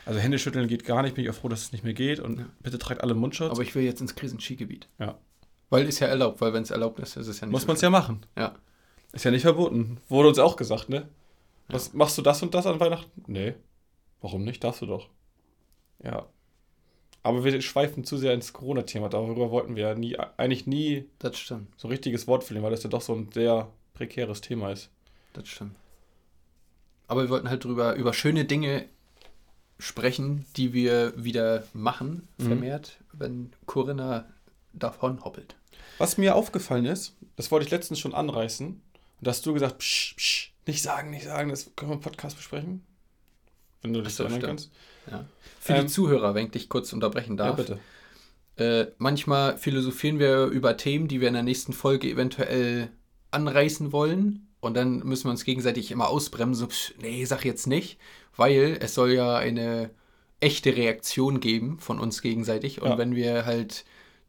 Also 0.06 0.20
Händeschütteln 0.20 0.68
geht 0.68 0.84
gar 0.86 1.02
nicht, 1.04 1.16
bin 1.16 1.24
ich 1.24 1.30
auch 1.30 1.36
froh, 1.36 1.48
dass 1.50 1.62
es 1.62 1.72
nicht 1.72 1.84
mehr 1.84 1.94
geht. 1.94 2.20
Und 2.20 2.40
Ja. 2.40 2.46
bitte 2.62 2.80
tragt 2.80 3.02
alle 3.02 3.14
Mundschutz. 3.14 3.52
aber 3.52 3.62
ich 3.62 3.76
will 3.76 3.84
jetzt 3.84 4.02
ins 4.02 4.16
Krisenskigebiet. 4.16 4.88
Ja. 5.00 5.18
Weil 5.70 5.88
ist 5.88 6.00
ja 6.00 6.08
erlaubt, 6.08 6.42
weil 6.42 6.54
wenn 6.54 6.64
es 6.64 6.72
erlaubt 6.72 7.00
ist, 7.00 7.16
ist 7.18 7.28
es 7.28 7.40
ja 7.40 7.48
nicht 7.48 7.54
Muss 7.54 7.68
man 7.68 7.76
es 7.76 7.82
ja 7.82 7.90
machen. 7.90 8.26
Ja. 8.38 8.56
Ist 9.14 9.26
ja 9.26 9.32
nicht 9.32 9.44
verboten. 9.44 9.98
Wurde 10.10 10.30
uns 10.30 10.40
auch 10.40 10.56
gesagt, 10.56 10.90
ne? 10.90 11.08
Was, 11.68 11.94
Machst 11.94 12.18
du 12.18 12.22
das 12.22 12.42
und 12.42 12.54
das 12.54 12.66
an 12.66 12.80
Weihnachten? 12.80 13.24
Nee. 13.28 13.54
Warum 14.22 14.44
nicht? 14.44 14.64
Darfst 14.64 14.82
du 14.82 14.86
doch. 14.86 15.08
Ja. 16.04 16.26
Aber 17.24 17.44
wir 17.44 17.62
schweifen 17.62 18.04
zu 18.04 18.18
sehr 18.18 18.34
ins 18.34 18.52
Corona-Thema. 18.52 19.08
Darüber 19.08 19.52
wollten 19.52 19.76
wir 19.76 19.84
ja 19.90 19.96
nie, 19.96 20.18
eigentlich 20.38 20.66
nie 20.68 21.06
Das 21.20 21.38
stimmt, 21.38 21.68
so 21.80 21.88
ein 21.88 21.92
richtiges 21.92 22.28
Wort 22.28 22.44
verlieren, 22.44 22.64
weil 22.64 22.72
das 22.72 22.84
ja 22.84 22.90
doch 22.90 23.02
so 23.02 23.14
ein 23.14 23.30
sehr 23.32 23.70
prekäres 23.94 24.42
Thema 24.42 24.72
ist. 24.72 24.90
das 25.34 25.48
stimmt. 25.48 25.76
Aber 27.08 27.22
wir 27.24 27.30
wollten 27.30 27.50
halt 27.50 27.64
drüber, 27.64 27.94
über 27.96 28.14
schöne 28.14 28.46
Dinge 28.46 28.86
sprechen, 29.82 30.46
die 30.56 30.74
wir 30.74 31.14
wieder 31.22 31.64
machen, 31.74 32.28
Mhm. 32.38 32.46
vermehrt, 32.46 32.98
wenn 33.14 33.52
Corinna 33.66 34.26
davon 34.74 35.24
hoppelt. 35.24 35.56
Was 35.98 36.18
mir 36.18 36.36
aufgefallen 36.36 36.86
ist, 36.86 37.16
das 37.36 37.52
wollte 37.52 37.66
ich 37.66 37.72
letztens 37.72 38.00
schon 38.00 38.14
anreißen, 38.16 38.68
und 38.68 38.82
da 39.20 39.32
hast 39.32 39.46
du 39.46 39.54
gesagt, 39.54 39.80
psch, 39.80 40.16
psch, 40.16 40.52
nicht 40.68 40.82
sagen, 40.82 41.10
nicht 41.10 41.26
sagen, 41.26 41.50
das 41.50 41.72
können 41.76 41.92
wir 41.92 41.96
im 41.96 42.02
Podcast 42.02 42.38
besprechen. 42.38 42.84
Wenn 43.82 43.94
du 43.94 44.02
dich 44.02 44.14
Ach 44.14 44.18
so, 44.18 44.24
erinnern 44.24 44.42
kannst. 44.42 44.72
Ja. 45.10 45.26
Für 45.60 45.74
Ähm, 45.74 45.82
die 45.82 45.88
Zuhörer, 45.92 46.36
wenn 46.36 46.46
ich 46.46 46.52
dich 46.52 46.70
kurz 46.70 46.94
unterbrechen 46.94 47.38
Ja, 47.38 47.48
darf. 47.48 47.56
bitte. 47.58 47.80
Äh, 48.58 48.92
manchmal 49.00 49.58
philosophieren 49.58 50.20
wir 50.20 50.46
über 50.46 50.78
Themen, 50.78 51.08
die 51.08 51.20
wir 51.20 51.28
in 51.30 51.34
der 51.34 51.42
nächsten 51.44 51.74
Folge 51.74 52.10
eventuell 52.10 52.90
anreißen 53.32 53.92
wollen. 53.92 54.48
Und 54.62 54.76
dann 54.76 55.00
müssen 55.00 55.26
wir 55.26 55.32
uns 55.32 55.44
gegenseitig 55.44 55.92
immer 55.92 56.08
ausbremsen. 56.10 56.56
So, 56.62 56.68
psch, 56.68 56.94
nee, 57.02 57.26
sag 57.26 57.44
jetzt 57.44 57.68
nicht. 57.68 58.00
Weil 58.38 58.78
es 58.80 58.94
soll 58.94 59.12
ja 59.12 59.36
eine 59.36 59.90
echte 60.40 60.76
Reaktion 60.76 61.40
geben 61.40 61.78
von 61.80 62.00
uns 62.00 62.22
gegenseitig. 62.22 62.82
Und 62.82 62.90
Ja. 62.92 62.98
wenn 62.98 63.16
wir 63.16 63.46
halt 63.46 63.84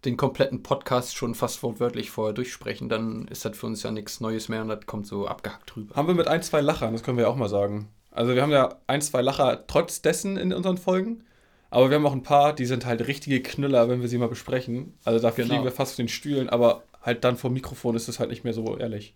den 0.05 0.17
kompletten 0.17 0.63
Podcast 0.65 1.15
schon 1.17 1.35
fast 1.37 1.63
wortwörtlich 1.63 2.11
vorher 2.11 2.33
durchsprechen, 2.35 2.89
dann 2.89 3.29
ist 3.29 3.45
das 3.45 3.57
für 3.57 3.67
uns 3.67 3.83
ja 3.85 3.91
nichts 3.93 4.21
Neues 4.21 4.49
mehr 4.49 4.63
und 4.63 4.69
das 4.69 4.85
kommt 4.87 5.07
so 5.07 5.29
abgehackt 5.29 5.77
rüber. 5.77 5.95
Haben 5.95 6.09
wir 6.09 6.15
mit 6.15 6.27
ein, 6.27 6.43
zwei 6.43 6.61
Lachern, 6.61 6.93
das 6.93 7.05
können 7.05 7.19
wir 7.19 7.25
ja 7.25 7.31
auch 7.31 7.37
mal 7.37 7.49
sagen. 7.49 7.89
Also 8.11 8.35
wir 8.35 8.43
haben 8.43 8.51
ja 8.51 8.77
ein, 8.89 9.01
zwei 9.01 9.23
Lacher 9.23 9.65
trotz 9.69 10.03
dessen 10.03 10.37
in 10.37 10.53
unseren 10.53 10.77
Folgen. 10.77 11.23
Aber 11.71 11.89
wir 11.89 11.97
haben 11.97 12.05
auch 12.05 12.13
ein 12.13 12.25
paar, 12.25 12.53
die 12.53 12.67
sind 12.67 12.85
halt 12.85 13.07
richtige 13.07 13.41
Knüller, 13.43 13.89
wenn 13.89 14.01
wir 14.03 14.09
sie 14.09 14.19
mal 14.19 14.29
besprechen. 14.29 14.93
Also 15.05 15.21
da 15.23 15.31
Genau. 15.31 15.47
fliegen 15.49 15.65
wir 15.65 15.73
fast 15.73 15.95
von 15.95 16.05
den 16.05 16.09
Stühlen, 16.11 16.49
aber 16.51 16.83
halt 17.01 17.23
dann 17.25 17.37
vom 17.37 17.53
Mikrofon 17.53 17.95
ist 17.95 18.09
es 18.09 18.19
halt 18.19 18.29
nicht 18.31 18.43
mehr 18.45 18.53
so 18.55 18.77
ehrlich. 18.77 19.15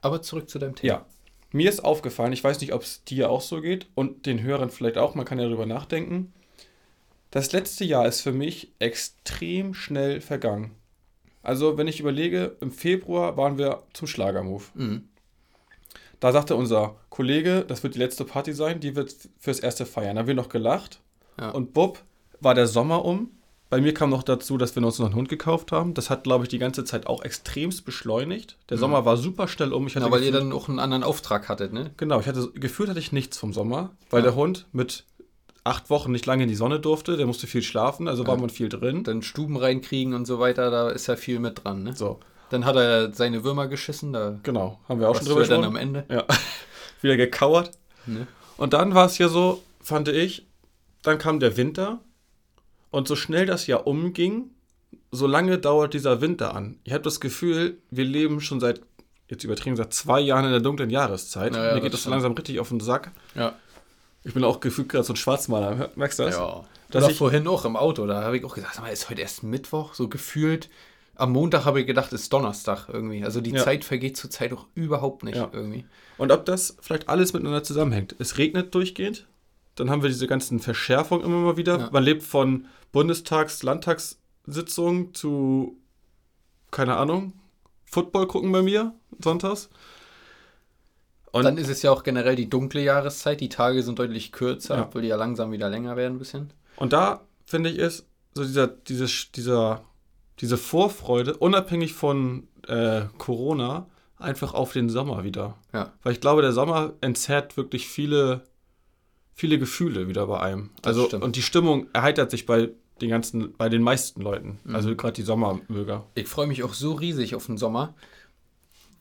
Aber 0.00 0.22
zurück 0.22 0.48
zu 0.48 0.58
deinem 0.58 0.74
Thema. 0.74 0.92
Ja. 0.92 1.06
mir 1.52 1.68
ist 1.68 1.84
aufgefallen, 1.84 2.32
ich 2.32 2.44
weiß 2.44 2.60
nicht, 2.60 2.72
ob 2.72 2.82
es 2.82 3.04
dir 3.04 3.30
auch 3.30 3.40
so 3.40 3.60
geht 3.60 3.86
und 3.94 4.26
den 4.26 4.42
Hörern 4.42 4.70
vielleicht 4.70 4.98
auch, 4.98 5.14
man 5.14 5.24
kann 5.24 5.38
ja 5.38 5.44
darüber 5.46 5.66
nachdenken. 5.66 6.32
Das 7.30 7.52
letzte 7.52 7.84
Jahr 7.84 8.06
ist 8.06 8.22
für 8.22 8.32
mich 8.32 8.72
extrem 8.78 9.74
schnell 9.74 10.20
vergangen. 10.20 10.74
Also, 11.42 11.76
wenn 11.78 11.86
ich 11.86 12.00
überlege, 12.00 12.56
im 12.60 12.70
Februar 12.70 13.36
waren 13.36 13.58
wir 13.58 13.82
zum 13.92 14.06
Schlagermove. 14.06 14.70
Mhm. 14.74 15.08
Da 16.20 16.32
sagte 16.32 16.56
unser 16.56 16.96
Kollege, 17.10 17.64
das 17.66 17.82
wird 17.82 17.94
die 17.94 17.98
letzte 17.98 18.24
Party 18.24 18.52
sein, 18.52 18.80
die 18.80 18.96
wird 18.96 19.14
fürs 19.38 19.60
erste 19.60 19.86
feiern. 19.86 20.16
Da 20.16 20.20
haben 20.20 20.26
wir 20.28 20.34
noch 20.34 20.48
gelacht. 20.48 21.00
Ja. 21.38 21.50
Und 21.50 21.72
Bub 21.72 22.02
war 22.40 22.54
der 22.54 22.66
Sommer 22.66 23.04
um. 23.04 23.30
Bei 23.70 23.80
mir 23.82 23.92
kam 23.92 24.08
noch 24.10 24.22
dazu, 24.22 24.56
dass 24.56 24.74
wir 24.74 24.82
uns 24.84 24.98
noch 24.98 25.06
einen 25.06 25.14
Hund 25.14 25.28
gekauft 25.28 25.72
haben. 25.72 25.92
Das 25.92 26.08
hat, 26.08 26.24
glaube 26.24 26.44
ich, 26.44 26.48
die 26.48 26.58
ganze 26.58 26.84
Zeit 26.84 27.06
auch 27.06 27.22
extremst 27.22 27.84
beschleunigt. 27.84 28.56
Der 28.70 28.78
Sommer 28.78 29.04
war 29.04 29.16
super 29.18 29.46
schnell 29.46 29.72
um. 29.74 29.86
Ich 29.86 29.94
hatte 29.94 30.06
Ja, 30.06 30.10
weil 30.12 30.22
ihr 30.22 30.32
gefühlt- 30.32 30.50
dann 30.50 30.52
auch 30.58 30.68
einen 30.68 30.78
anderen 30.78 31.02
Auftrag 31.02 31.48
hattet, 31.50 31.72
ne? 31.74 31.90
Genau, 31.98 32.18
ich 32.20 32.26
hatte 32.26 32.50
gefühlt 32.54 32.88
hatte 32.88 32.98
ich 32.98 33.12
nichts 33.12 33.36
vom 33.36 33.52
Sommer, 33.52 33.90
weil 34.08 34.20
Ja. 34.20 34.28
der 34.30 34.34
Hund 34.36 34.66
mit 34.72 35.04
acht 35.64 35.90
Wochen 35.90 36.12
nicht 36.12 36.24
lange 36.24 36.44
in 36.44 36.48
die 36.48 36.54
Sonne 36.54 36.80
durfte. 36.80 37.18
Der 37.18 37.26
musste 37.26 37.46
viel 37.46 37.62
schlafen, 37.62 38.08
also 38.08 38.26
war 38.26 38.38
man 38.38 38.48
viel 38.48 38.70
drin. 38.70 39.04
Dann 39.04 39.20
Stuben 39.20 39.58
reinkriegen 39.58 40.14
und 40.14 40.24
so 40.26 40.38
weiter, 40.38 40.70
da 40.70 40.88
ist 40.88 41.06
ja 41.06 41.16
viel 41.16 41.38
mit 41.38 41.62
dran, 41.64 41.82
ne? 41.82 41.94
So, 41.94 42.20
Dann 42.50 42.64
hat 42.64 42.76
er 42.76 43.12
seine 43.12 43.44
Würmer 43.44 43.68
geschissen, 43.68 44.14
da 44.14 44.38
genau, 44.42 44.80
haben 44.88 44.98
wir 45.00 45.10
auch 45.10 45.16
schon 45.16 45.26
drüber 45.26 45.42
ja 45.42 45.48
dann 45.48 45.60
gesprochen. 45.60 45.76
am 45.76 45.82
Ende. 45.82 46.04
Ja, 46.08 46.24
wieder 47.02 47.18
gekauert. 47.18 47.72
Ne? 48.06 48.26
Und 48.56 48.72
dann 48.72 48.94
war 48.94 49.04
es 49.04 49.18
ja 49.18 49.28
so, 49.28 49.62
fand 49.82 50.08
ich, 50.08 50.46
dann 51.02 51.18
kam 51.18 51.38
der 51.40 51.58
Winter 51.58 51.98
und 52.90 53.08
so 53.08 53.16
schnell 53.16 53.46
das 53.46 53.66
Jahr 53.66 53.86
umging, 53.86 54.50
so 55.10 55.26
lange 55.26 55.58
dauert 55.58 55.94
dieser 55.94 56.20
Winter 56.20 56.54
an. 56.54 56.78
Ich 56.84 56.92
habe 56.92 57.02
das 57.02 57.20
Gefühl, 57.20 57.78
wir 57.90 58.04
leben 58.04 58.40
schon 58.40 58.60
seit, 58.60 58.80
jetzt 59.28 59.44
übertrieben, 59.44 59.76
seit 59.76 59.92
zwei 59.92 60.20
Jahren 60.20 60.44
in 60.44 60.50
der 60.50 60.60
dunklen 60.60 60.90
Jahreszeit. 60.90 61.54
Ja, 61.54 61.68
ja, 61.68 61.74
Mir 61.74 61.80
geht 61.80 61.92
das 61.92 62.00
das 62.00 62.04
so 62.04 62.10
langsam 62.10 62.32
richtig 62.32 62.60
auf 62.60 62.68
den 62.68 62.80
Sack. 62.80 63.12
Ja. 63.34 63.54
Ich 64.24 64.34
bin 64.34 64.44
auch 64.44 64.60
gefühlt 64.60 64.88
gerade 64.88 65.04
so 65.04 65.12
ein 65.12 65.16
Schwarzmaler. 65.16 65.90
Merkst 65.96 66.18
du 66.18 66.24
das? 66.24 66.36
Ja. 66.36 66.64
Oder 66.94 67.10
ich- 67.10 67.16
vorhin 67.16 67.46
auch 67.46 67.64
im 67.64 67.76
Auto, 67.76 68.06
da 68.06 68.22
habe 68.22 68.36
ich 68.38 68.44
auch 68.44 68.54
gesagt, 68.54 68.74
sag 68.74 68.82
mal, 68.84 68.90
ist 68.92 69.08
heute 69.10 69.20
erst 69.22 69.42
Mittwoch? 69.42 69.94
So 69.94 70.08
gefühlt. 70.08 70.68
Am 71.14 71.32
Montag 71.32 71.64
habe 71.64 71.80
ich 71.80 71.86
gedacht, 71.86 72.12
ist 72.12 72.32
Donnerstag 72.32 72.88
irgendwie. 72.92 73.24
Also 73.24 73.40
die 73.40 73.50
Ja. 73.50 73.64
Zeit 73.64 73.84
vergeht 73.84 74.16
zurzeit 74.16 74.52
auch 74.52 74.66
überhaupt 74.74 75.24
nicht 75.24 75.36
Ja. 75.36 75.50
irgendwie. 75.52 75.84
Und 76.16 76.30
ob 76.32 76.44
das 76.44 76.76
vielleicht 76.80 77.08
alles 77.08 77.32
miteinander 77.32 77.62
zusammenhängt. 77.64 78.14
Es 78.18 78.38
regnet 78.38 78.74
durchgehend, 78.74 79.26
dann 79.80 79.90
haben 79.90 80.02
wir 80.02 80.08
diese 80.08 80.26
ganzen 80.26 80.60
Verschärfungen 80.60 81.24
immer 81.24 81.38
mal 81.38 81.56
wieder. 81.56 81.78
Ja. 81.78 81.88
Man 81.92 82.02
lebt 82.04 82.22
von 82.22 82.66
Bundestags-, 82.92 83.62
Landtagssitzungen 83.62 85.14
zu, 85.14 85.76
keine 86.70 86.96
Ahnung, 86.96 87.32
Football 87.84 88.26
gucken 88.26 88.52
bei 88.52 88.62
mir 88.62 88.92
sonntags. 89.22 89.70
Und 91.30 91.44
Dann 91.44 91.58
ist 91.58 91.68
es 91.68 91.82
ja 91.82 91.90
auch 91.90 92.02
generell 92.04 92.36
die 92.36 92.48
dunkle 92.48 92.82
Jahreszeit. 92.82 93.40
Die 93.40 93.48
Tage 93.50 93.82
sind 93.82 93.98
deutlich 93.98 94.32
kürzer, 94.32 94.76
Ja. 94.76 94.82
obwohl 94.84 95.02
die 95.02 95.08
ja 95.08 95.16
langsam 95.16 95.52
wieder 95.52 95.68
länger 95.68 95.96
werden 95.96 96.14
ein 96.16 96.18
bisschen. 96.18 96.52
Und 96.76 96.92
da 96.92 97.20
finde 97.44 97.70
ich 97.70 97.78
ist 97.78 98.06
so 98.34 98.42
dieser, 98.44 98.66
dieses, 98.66 99.30
dieser, 99.32 99.82
diese 100.40 100.56
Vorfreude, 100.56 101.36
unabhängig 101.36 101.92
von 101.92 102.48
äh, 102.66 103.02
Corona, 103.18 103.86
einfach 104.16 104.54
auf 104.54 104.72
den 104.72 104.88
Sommer 104.88 105.22
wieder. 105.24 105.56
Ja. 105.72 105.92
Weil 106.02 106.12
ich 106.12 106.20
glaube, 106.20 106.42
der 106.42 106.52
Sommer 106.52 106.94
entzerrt 107.00 107.56
wirklich 107.56 107.88
viele, 107.88 108.42
viele 109.38 109.58
Gefühle 109.60 110.08
wieder 110.08 110.26
bei 110.26 110.40
einem. 110.40 110.70
Also, 110.84 111.08
und 111.10 111.36
die 111.36 111.42
Stimmung 111.42 111.86
erheitert 111.92 112.32
sich 112.32 112.44
bei 112.44 112.70
den 113.00 113.08
ganzen, 113.08 113.52
bei 113.56 113.68
den 113.68 113.82
meisten 113.82 114.20
Leuten. 114.20 114.58
Mhm. 114.64 114.74
Also 114.74 114.96
gerade 114.96 115.12
die 115.12 115.22
Sommermöger. 115.22 116.04
Ich 116.16 116.26
freue 116.26 116.48
mich 116.48 116.64
auch 116.64 116.74
so 116.74 116.94
riesig 116.94 117.36
auf 117.36 117.46
den 117.46 117.56
Sommer, 117.56 117.94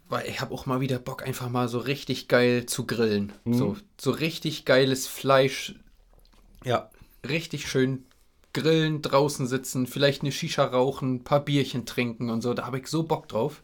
weil 0.10 0.28
ich 0.28 0.40
habe 0.40 0.54
auch 0.54 0.68
mal 0.68 0.80
wieder 0.80 1.00
Bock, 1.00 1.24
einfach 1.26 1.50
mal 1.50 1.68
so 1.68 1.80
richtig 1.80 2.28
geil 2.28 2.68
zu 2.68 2.86
grillen. 2.86 3.34
Mhm. 3.46 3.54
So, 3.56 3.78
so 4.00 4.12
richtig 4.12 4.66
geiles 4.66 5.08
Fleisch, 5.08 5.74
Ja. 6.64 6.92
richtig 7.28 7.68
schön 7.68 8.06
grillen, 8.54 9.02
draußen 9.02 9.48
sitzen, 9.48 9.88
vielleicht 9.88 10.22
eine 10.22 10.32
Shisha 10.32 10.66
rauchen, 10.66 11.16
ein 11.16 11.24
paar 11.24 11.44
Bierchen 11.44 11.88
trinken 11.88 12.30
und 12.30 12.42
so. 12.42 12.54
Da 12.54 12.68
habe 12.68 12.78
ich 12.78 12.88
so 12.88 13.02
Bock 13.04 13.28
drauf. 13.28 13.64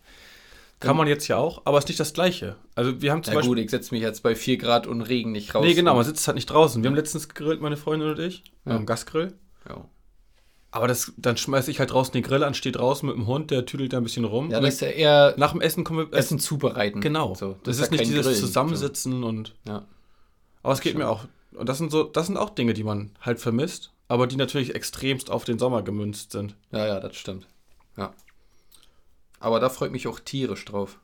Kann 0.87 0.97
man 0.97 1.07
jetzt 1.07 1.27
ja 1.27 1.37
auch, 1.37 1.61
aber 1.65 1.77
ist 1.77 1.87
nicht 1.87 1.99
das 1.99 2.13
Gleiche. 2.13 2.55
Also 2.75 3.01
wir 3.01 3.11
haben 3.11 3.23
zum 3.23 3.33
Na 3.33 3.39
Beispiel. 3.39 3.55
gut, 3.55 3.63
ich 3.63 3.71
setze 3.71 3.93
mich 3.93 4.01
jetzt 4.03 4.21
bei 4.23 4.35
4 4.35 4.57
Grad 4.57 4.87
und 4.87 5.01
Regen 5.01 5.31
nicht 5.31 5.53
raus. 5.55 5.63
nee, 5.65 5.73
genau, 5.73 5.95
man 5.95 6.03
sitzt 6.05 6.27
halt 6.27 6.35
nicht 6.35 6.47
draußen. 6.47 6.83
Wir 6.83 6.89
haben 6.89 6.95
letztens 6.95 7.27
gegrillt, 7.29 7.61
meine 7.61 7.77
Freundin 7.77 8.09
und 8.09 8.19
ich, 8.19 8.43
Ja. 8.65 8.75
am 8.75 8.85
Gasgrill. 8.85 9.33
Ja, 9.67 9.85
Aber 10.71 10.87
das, 10.87 11.13
dann 11.17 11.37
schmeiße 11.37 11.69
ich 11.71 11.79
halt 11.79 11.91
draußen 11.91 12.11
den 12.13 12.23
Grill 12.23 12.43
an, 12.43 12.53
stehe 12.53 12.71
draußen 12.73 13.07
mit 13.07 13.15
dem 13.15 13.27
Hund, 13.27 13.51
der 13.51 13.65
tüdelt 13.65 13.93
da 13.93 13.97
ein 13.97 14.03
bisschen 14.03 14.25
rum. 14.25 14.49
ja 14.51 14.57
Und 14.57 14.63
das 14.63 14.75
ist 14.75 14.81
ja 14.81 14.87
eher 14.89 15.33
nach 15.37 15.51
dem 15.51 15.61
Essen 15.61 15.83
kommen 15.83 16.09
wir 16.11 16.17
Essen 16.17 16.39
zubereiten. 16.39 16.99
Genau. 17.01 17.35
So, 17.35 17.57
das, 17.63 17.77
ja 17.77 17.83
ist 17.85 17.91
nicht 17.91 17.99
kein 18.01 18.09
dieses 18.09 18.25
Grillen, 18.25 18.39
Zusammensitzen 18.39 19.23
und. 19.23 19.53
So. 19.65 19.71
Ja. 19.71 19.85
Aber 20.63 20.73
es 20.73 20.81
geht 20.81 20.97
mir 20.97 21.07
auch. 21.09 21.25
Und 21.55 21.69
das 21.69 21.77
sind 21.77 21.91
so, 21.91 22.03
das 22.03 22.25
sind 22.27 22.37
auch 22.37 22.49
Dinge, 22.49 22.73
die 22.73 22.83
man 22.83 23.11
halt 23.21 23.39
vermisst, 23.39 23.91
aber 24.07 24.25
die 24.25 24.35
natürlich 24.37 24.73
extremst 24.73 25.29
auf 25.29 25.45
den 25.45 25.59
Sommer 25.59 25.83
gemünzt 25.83 26.31
sind. 26.31 26.55
Ja, 26.71 26.87
ja, 26.87 26.99
das 26.99 27.15
stimmt. 27.15 27.45
Ja. 27.95 28.11
Aber 29.43 29.59
da 29.59 29.69
freut 29.69 29.91
mich 29.91 30.07
auch 30.07 30.19
tierisch 30.19 30.63
drauf. 30.65 30.99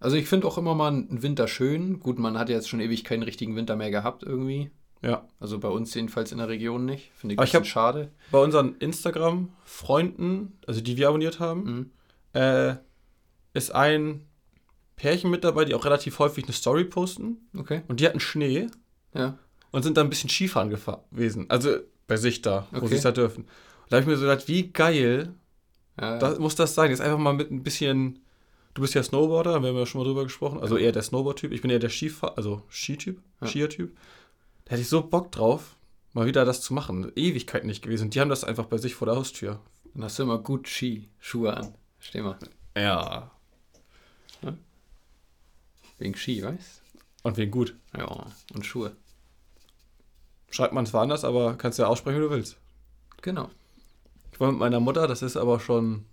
Also 0.00 0.16
ich 0.16 0.26
finde 0.26 0.48
auch 0.48 0.58
immer 0.58 0.74
mal 0.74 0.88
einen 0.88 1.22
Winter 1.22 1.46
schön. 1.46 2.00
Gut, 2.00 2.18
man 2.18 2.36
hat 2.38 2.48
jetzt 2.48 2.68
schon 2.68 2.80
ewig 2.80 3.04
keinen 3.04 3.22
richtigen 3.22 3.54
Winter 3.54 3.76
mehr 3.76 3.90
gehabt 3.92 4.24
irgendwie. 4.24 4.70
Ja. 5.00 5.28
Also 5.38 5.58
bei 5.60 5.68
uns 5.68 5.94
jedenfalls 5.94 6.32
in 6.32 6.38
der 6.38 6.48
Region 6.48 6.84
nicht. 6.84 7.12
Finde 7.14 7.34
ich 7.34 7.38
Aber 7.38 7.44
ein 7.44 7.46
ich 7.46 7.52
bisschen 7.52 7.60
hab- 7.64 7.66
schade. 7.94 8.10
Bei 8.32 8.38
unseren 8.38 8.74
Instagram-Freunden, 8.76 10.58
also 10.66 10.80
die 10.80 10.96
wir 10.96 11.08
abonniert 11.08 11.40
haben, 11.40 11.90
Mhm. 12.34 12.40
äh, 12.40 12.74
ist 13.54 13.74
ein 13.74 14.26
Pärchen 14.96 15.30
mit 15.30 15.44
dabei, 15.44 15.64
die 15.64 15.74
auch 15.74 15.84
relativ 15.84 16.18
häufig 16.18 16.44
eine 16.44 16.52
Story 16.52 16.84
posten. 16.84 17.48
Okay. 17.56 17.82
Und 17.88 18.00
die 18.00 18.06
hatten 18.06 18.20
Schnee 18.20 18.68
Ja. 19.14 19.38
und 19.70 19.82
sind 19.82 19.96
dann 19.96 20.06
ein 20.06 20.10
bisschen 20.10 20.30
Skifahren 20.30 20.70
gewesen. 20.70 21.46
Also 21.48 21.76
bei 22.06 22.16
sich 22.16 22.42
da, 22.42 22.66
wo 22.72 22.78
Okay. 22.78 22.88
sie 22.88 22.94
es 22.96 23.02
da 23.02 23.12
dürfen. 23.12 23.44
Und 23.44 23.50
da 23.90 23.96
habe 23.96 24.02
ich 24.02 24.08
mir 24.08 24.16
so 24.16 24.22
gedacht, 24.26 24.48
wie 24.48 24.72
geil 24.72 25.34
ja, 26.00 26.18
das, 26.18 26.38
muss 26.38 26.54
das 26.54 26.74
sein. 26.74 26.90
Jetzt 26.90 27.00
einfach 27.00 27.18
mal 27.18 27.32
mit 27.34 27.50
ein 27.50 27.62
bisschen. 27.62 28.20
Du 28.74 28.80
bist 28.82 28.94
ja 28.94 29.02
Snowboarder, 29.02 29.60
wir 29.60 29.68
haben 29.68 29.76
ja 29.76 29.84
schon 29.84 30.00
mal 30.00 30.06
drüber 30.06 30.22
gesprochen. 30.24 30.58
Also 30.58 30.78
eher 30.78 30.92
der 30.92 31.02
Snowboard-Typ. 31.02 31.52
Ich 31.52 31.60
bin 31.60 31.70
eher 31.70 31.78
der 31.78 31.90
Skifahr, 31.90 32.38
also 32.38 32.62
Skityp, 32.70 33.20
Ja. 33.42 33.46
Skier-Typ. 33.46 33.94
Da 34.64 34.70
hätte 34.70 34.80
ich 34.80 34.88
so 34.88 35.02
Bock 35.02 35.30
drauf, 35.30 35.76
mal 36.14 36.24
wieder 36.24 36.46
das 36.46 36.62
zu 36.62 36.72
machen. 36.72 37.12
Ewigkeit 37.14 37.64
nicht 37.64 37.82
gewesen. 37.82 38.04
Und 38.04 38.14
die 38.14 38.20
haben 38.20 38.30
das 38.30 38.44
einfach 38.44 38.64
bei 38.64 38.78
sich 38.78 38.94
vor 38.94 39.06
der 39.06 39.16
Haustür. 39.16 39.60
Dann 39.92 40.04
hast 40.04 40.18
du 40.18 40.22
immer 40.22 40.38
gut 40.38 40.68
Ski-Schuhe 40.68 41.54
an. 41.54 41.74
Steh 41.98 42.22
mal. 42.22 42.38
Ja. 42.74 43.30
Wegen 45.98 46.16
Ski, 46.16 46.42
weißt 46.42 46.82
Und 47.22 47.36
wegen 47.36 47.50
gut. 47.50 47.76
Ja. 47.96 48.26
Und 48.54 48.66
Schuhe. 48.66 48.96
Schreibt 50.50 50.72
man 50.72 50.86
zwar 50.86 51.02
anders, 51.02 51.24
aber 51.24 51.54
kannst 51.54 51.78
ja 51.78 51.86
aussprechen, 51.86 52.16
wie 52.16 52.22
du 52.24 52.30
willst. 52.30 52.56
Genau. 53.20 53.50
War 54.42 54.50
mit 54.50 54.58
meiner 54.58 54.80
Mutter, 54.80 55.06
das 55.06 55.22
ist 55.22 55.36
aber 55.36 55.60
schon 55.60 56.04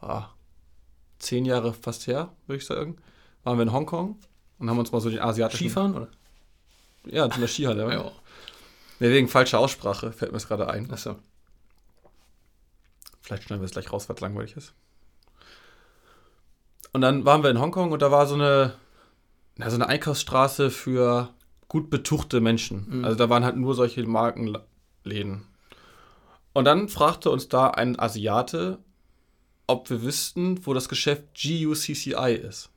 ah, 0.00 0.30
zehn 1.18 1.44
Jahre 1.44 1.74
fast 1.74 2.06
her, 2.06 2.32
würde 2.46 2.56
ich 2.56 2.64
sagen. 2.64 2.96
Waren 3.42 3.58
wir 3.58 3.64
in 3.64 3.72
Hongkong 3.72 4.18
und 4.58 4.70
haben 4.70 4.78
uns 4.78 4.90
mal 4.90 5.02
so 5.02 5.10
den 5.10 5.20
asiatischen. 5.20 5.66
Skifahren 5.66 5.94
oder? 5.94 6.08
Ja, 7.04 7.26
in 7.26 7.38
der 7.38 7.46
Skihalle. 7.46 7.92
Ja. 7.92 8.10
Nee, 9.00 9.10
wegen 9.10 9.28
falscher 9.28 9.58
Aussprache 9.58 10.12
fällt 10.12 10.30
mir 10.30 10.36
das 10.36 10.48
gerade 10.48 10.70
ein. 10.70 10.90
Achso. 10.90 11.16
Vielleicht 13.20 13.42
schneiden 13.42 13.60
wir 13.60 13.66
es 13.66 13.72
gleich 13.72 13.92
raus, 13.92 14.08
was 14.08 14.20
langweilig 14.20 14.56
ist. 14.56 14.72
Und 16.92 17.02
dann 17.02 17.26
waren 17.26 17.42
wir 17.42 17.50
in 17.50 17.60
Hongkong 17.60 17.92
und 17.92 18.00
da 18.00 18.10
war 18.10 18.26
so 18.26 18.36
eine, 18.36 18.76
na, 19.56 19.68
so 19.68 19.74
eine 19.74 19.88
Einkaufsstraße 19.88 20.70
für 20.70 21.34
gut 21.68 21.90
betuchte 21.90 22.40
Menschen. 22.40 23.00
Mhm. 23.00 23.04
Also 23.04 23.18
da 23.18 23.28
waren 23.28 23.44
halt 23.44 23.56
nur 23.56 23.74
solche 23.74 24.06
Markenläden. 24.06 25.44
Und 26.54 26.64
dann 26.64 26.88
fragte 26.88 27.30
uns 27.30 27.48
da 27.48 27.68
ein 27.68 27.98
Asiate, 27.98 28.78
ob 29.66 29.90
wir 29.90 30.02
wüssten, 30.02 30.64
wo 30.66 30.72
das 30.72 30.88
Geschäft 30.88 31.24
GUCCI 31.34 32.34
ist. 32.34 32.70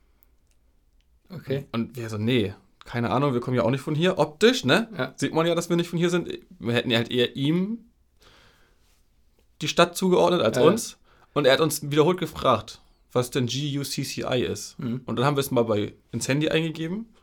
Okay. 1.30 1.66
Und 1.72 1.96
wir 1.96 2.10
so, 2.10 2.18
nee, 2.18 2.54
keine 2.84 3.10
Ahnung, 3.10 3.34
wir 3.34 3.40
kommen 3.40 3.56
ja 3.56 3.62
auch 3.62 3.70
nicht 3.70 3.82
von 3.82 3.94
hier. 3.94 4.18
Optisch, 4.18 4.64
ne? 4.64 4.88
Ja. 4.96 5.12
Sieht 5.16 5.32
man 5.32 5.46
ja, 5.46 5.54
dass 5.54 5.68
wir 5.68 5.76
nicht 5.76 5.90
von 5.90 5.98
hier 5.98 6.10
sind. 6.10 6.28
Wir 6.58 6.74
hätten 6.74 6.90
ja 6.90 6.98
halt 6.98 7.10
eher 7.10 7.36
ihm 7.36 7.84
die 9.60 9.68
Stadt 9.68 9.96
zugeordnet 9.96 10.42
als 10.42 10.56
ja. 10.56 10.62
uns. 10.64 10.98
Und 11.34 11.46
er 11.46 11.52
hat 11.52 11.60
uns 11.60 11.90
wiederholt 11.90 12.18
gefragt, 12.18 12.80
was 13.12 13.30
denn 13.30 13.46
GUCCI 13.46 14.42
ist. 14.42 14.78
Mhm. 14.78 15.02
Und 15.04 15.16
dann 15.16 15.26
haben 15.26 15.36
wir 15.36 15.40
es 15.40 15.50
mal 15.50 15.64
bei 15.64 15.94
ins 16.10 16.26
Handy 16.26 16.48
eingegeben. 16.48 17.14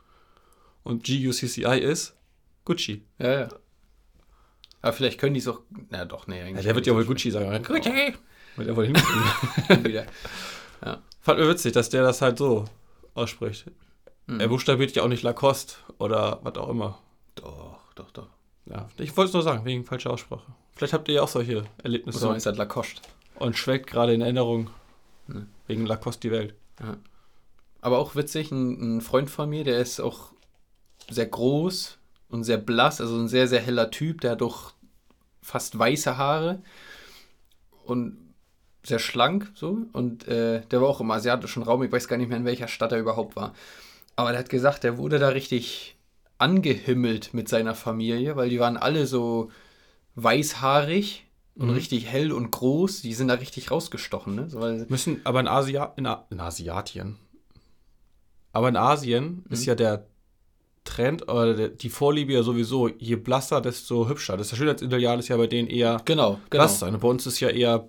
Und 0.84 1.04
GUCCI 1.04 1.80
ist 1.80 2.14
Gucci. 2.64 3.02
Ja, 3.18 3.40
ja. 3.40 3.48
Aber 4.82 4.92
vielleicht 4.92 5.18
können 5.18 5.34
die 5.34 5.40
es 5.40 5.48
auch. 5.48 5.60
Na 5.90 6.04
doch, 6.04 6.26
nee, 6.26 6.38
Ja, 6.40 6.46
eigentlich. 6.46 6.64
der 6.64 6.74
wird 6.74 6.86
ja 6.86 6.94
wohl 6.94 7.04
Gucci 7.04 7.30
sagen. 7.30 7.62
Gucci! 7.62 8.14
Wird 8.56 8.68
er 8.68 8.76
wohl 8.76 8.86
hinkriegen. 8.86 9.84
wieder. 9.84 10.06
Fand 11.20 11.40
mir 11.40 11.48
witzig, 11.48 11.72
dass 11.72 11.88
der 11.90 12.02
das 12.02 12.22
halt 12.22 12.38
so 12.38 12.64
ausspricht. 13.14 13.66
Mhm. 14.26 14.40
Er 14.40 14.48
buchstabiert 14.48 14.94
ja 14.94 15.02
auch 15.02 15.08
nicht 15.08 15.22
Lacoste 15.22 15.74
oder 15.98 16.38
was 16.42 16.56
auch 16.56 16.68
immer. 16.68 16.98
Doch, 17.34 17.78
doch, 17.96 18.10
doch. 18.12 18.28
Ja, 18.66 18.88
ich 18.98 19.16
wollte 19.16 19.28
es 19.28 19.34
nur 19.34 19.42
sagen, 19.42 19.64
wegen 19.64 19.84
falscher 19.84 20.10
Aussprache. 20.10 20.42
Vielleicht 20.74 20.92
habt 20.92 21.08
ihr 21.08 21.14
ja 21.16 21.22
auch 21.22 21.28
solche 21.28 21.64
Erlebnisse 21.82 22.18
So 22.18 22.32
ist 22.32 22.46
das 22.46 22.56
Lacoste. 22.56 23.00
und 23.38 23.56
schwelgt 23.56 23.86
gerade 23.88 24.12
in 24.14 24.20
Erinnerung 24.20 24.70
Ne. 25.28 25.46
wegen 25.66 25.86
Lacoste 25.86 26.28
die 26.28 26.30
Welt. 26.32 26.54
Aber 27.80 27.98
auch 27.98 28.14
witzig, 28.14 28.52
ein, 28.52 28.98
ein 28.98 29.00
Freund 29.00 29.28
von 29.30 29.48
mir, 29.50 29.64
der 29.64 29.78
ist 29.80 29.98
auch 30.00 30.30
sehr 31.10 31.26
groß 31.26 31.98
und 32.28 32.44
sehr 32.44 32.58
blass, 32.58 33.00
also 33.00 33.16
ein 33.16 33.28
sehr, 33.28 33.48
sehr 33.48 33.60
heller 33.60 33.90
Typ, 33.90 34.20
der 34.20 34.32
hat 34.32 34.40
doch 34.40 34.74
fast 35.42 35.78
weiße 35.78 36.16
Haare 36.16 36.62
und 37.84 38.18
sehr 38.84 38.98
schlank 38.98 39.50
so 39.54 39.78
und 39.92 40.26
äh, 40.28 40.60
der 40.66 40.80
war 40.80 40.88
auch 40.88 41.00
im 41.00 41.10
asiatischen 41.10 41.62
Raum, 41.62 41.82
ich 41.82 41.90
weiß 41.92 42.08
gar 42.08 42.16
nicht 42.16 42.28
mehr 42.28 42.38
in 42.38 42.44
welcher 42.44 42.68
Stadt 42.68 42.92
er 42.92 42.98
überhaupt 43.00 43.36
war. 43.36 43.52
Aber 44.16 44.30
der 44.30 44.38
hat 44.40 44.48
gesagt, 44.48 44.84
der 44.84 44.96
wurde 44.98 45.18
da 45.18 45.28
richtig 45.28 45.96
angehimmelt 46.38 47.34
mit 47.34 47.48
seiner 47.48 47.74
Familie, 47.74 48.36
weil 48.36 48.48
die 48.48 48.60
waren 48.60 48.76
alle 48.76 49.06
so 49.06 49.50
weißhaarig 50.14 51.26
und 51.56 51.68
Mhm. 51.68 51.74
richtig 51.74 52.06
hell 52.06 52.32
und 52.32 52.50
groß. 52.50 53.02
Die 53.02 53.14
sind 53.14 53.28
da 53.28 53.34
richtig 53.34 53.70
rausgestochen, 53.70 54.34
ne? 54.34 54.48
So, 54.48 54.60
Müssen, 54.88 55.20
aber 55.24 55.40
in, 55.40 55.48
Asia, 55.48 55.92
in, 55.96 56.06
A- 56.06 56.26
in 56.30 56.40
Asiatien. 56.40 57.16
Aber 58.52 58.68
in 58.68 58.76
Asien 58.76 59.44
ist 59.50 59.66
ja 59.66 59.74
der 59.74 60.06
Trend 60.86 61.28
oder 61.28 61.52
der, 61.54 61.68
die 61.68 61.90
Vorliebe 61.90 62.32
ja 62.32 62.42
sowieso, 62.42 62.88
je 62.88 63.16
blasser, 63.16 63.60
desto 63.60 64.08
hübscher. 64.08 64.36
Das 64.38 64.56
Schönheitsideal 64.56 65.18
ist 65.18 65.28
ja 65.28 65.36
bei 65.36 65.46
denen 65.46 65.68
eher 65.68 66.00
genau, 66.06 66.30
genau. 66.34 66.40
blass 66.48 66.78
sein. 66.78 66.94
Und 66.94 67.00
bei 67.00 67.08
uns 67.08 67.26
ist 67.26 67.40
ja 67.40 67.50
eher 67.50 67.88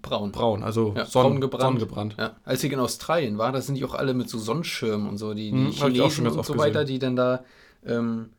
Braun. 0.00 0.32
braun, 0.32 0.62
also 0.64 0.94
Ja, 0.96 1.04
Sonnen, 1.04 1.32
braun 1.32 1.40
gebrannt. 1.42 1.62
sonnengebrannt. 1.78 2.16
Ja. 2.18 2.36
Als 2.44 2.64
ich 2.64 2.72
in 2.72 2.80
Australien 2.80 3.36
war, 3.38 3.52
da 3.52 3.60
sind 3.60 3.74
die 3.76 3.84
auch 3.84 3.94
alle 3.94 4.14
mit 4.14 4.28
so 4.30 4.38
Sonnenschirmen 4.38 5.06
und 5.08 5.18
so, 5.18 5.34
die, 5.34 5.50
die 5.52 5.66
Hm, 5.66 5.70
Chinesen 5.72 6.26
und 6.26 6.44
so 6.44 6.56
weiter, 6.58 6.80
gesehen. 6.80 6.94
die 6.94 6.98
dann 6.98 7.16
da 7.16 7.44
ähm, 7.86 8.30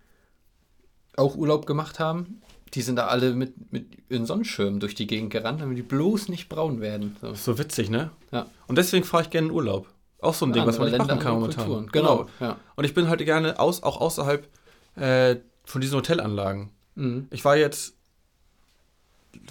auch 1.16 1.36
Urlaub 1.38 1.66
gemacht 1.66 2.00
haben. 2.00 2.42
Die 2.74 2.82
sind 2.82 2.96
da 2.96 3.06
alle 3.08 3.34
mit, 3.36 3.72
mit 3.72 3.86
ihren 4.10 4.26
Sonnenschirmen 4.26 4.80
durch 4.80 4.96
die 4.96 5.06
Gegend 5.06 5.30
gerannt, 5.32 5.62
damit 5.62 5.78
die 5.78 5.84
bloß 5.84 6.28
nicht 6.30 6.50
braun 6.50 6.82
werden. 6.82 7.16
So. 7.22 7.34
So 7.36 7.60
witzig, 7.60 7.90
ne? 7.92 8.10
Ja. 8.32 8.48
Und 8.68 8.78
deswegen 8.80 9.04
fahre 9.06 9.24
ich 9.24 9.30
gerne 9.30 9.48
in 9.50 9.54
Urlaub. 9.54 9.88
Auch 10.24 10.34
so 10.34 10.46
ein 10.46 10.54
Ding, 10.54 10.66
was 10.66 10.78
man 10.80 10.90
nicht 10.90 11.00
Andere 11.00 11.16
machen 11.18 11.24
kann 11.24 11.34
momentan. 11.34 11.66
Kulturen. 11.66 11.90
Genau. 11.92 12.28
Ja. 12.40 12.58
Und 12.76 12.84
ich 12.86 12.94
bin 12.94 13.08
halt 13.10 13.20
gerne 13.26 13.60
aus, 13.60 13.84
auch 13.84 14.00
außerhalb 14.02 14.48
äh, 14.96 15.38
von 15.66 15.82
diesen 15.82 15.98
Hotelanlagen. 15.98 16.72
Mhm. 16.96 17.28
Ich 17.32 17.44
war 17.46 17.56
jetzt 17.58 17.96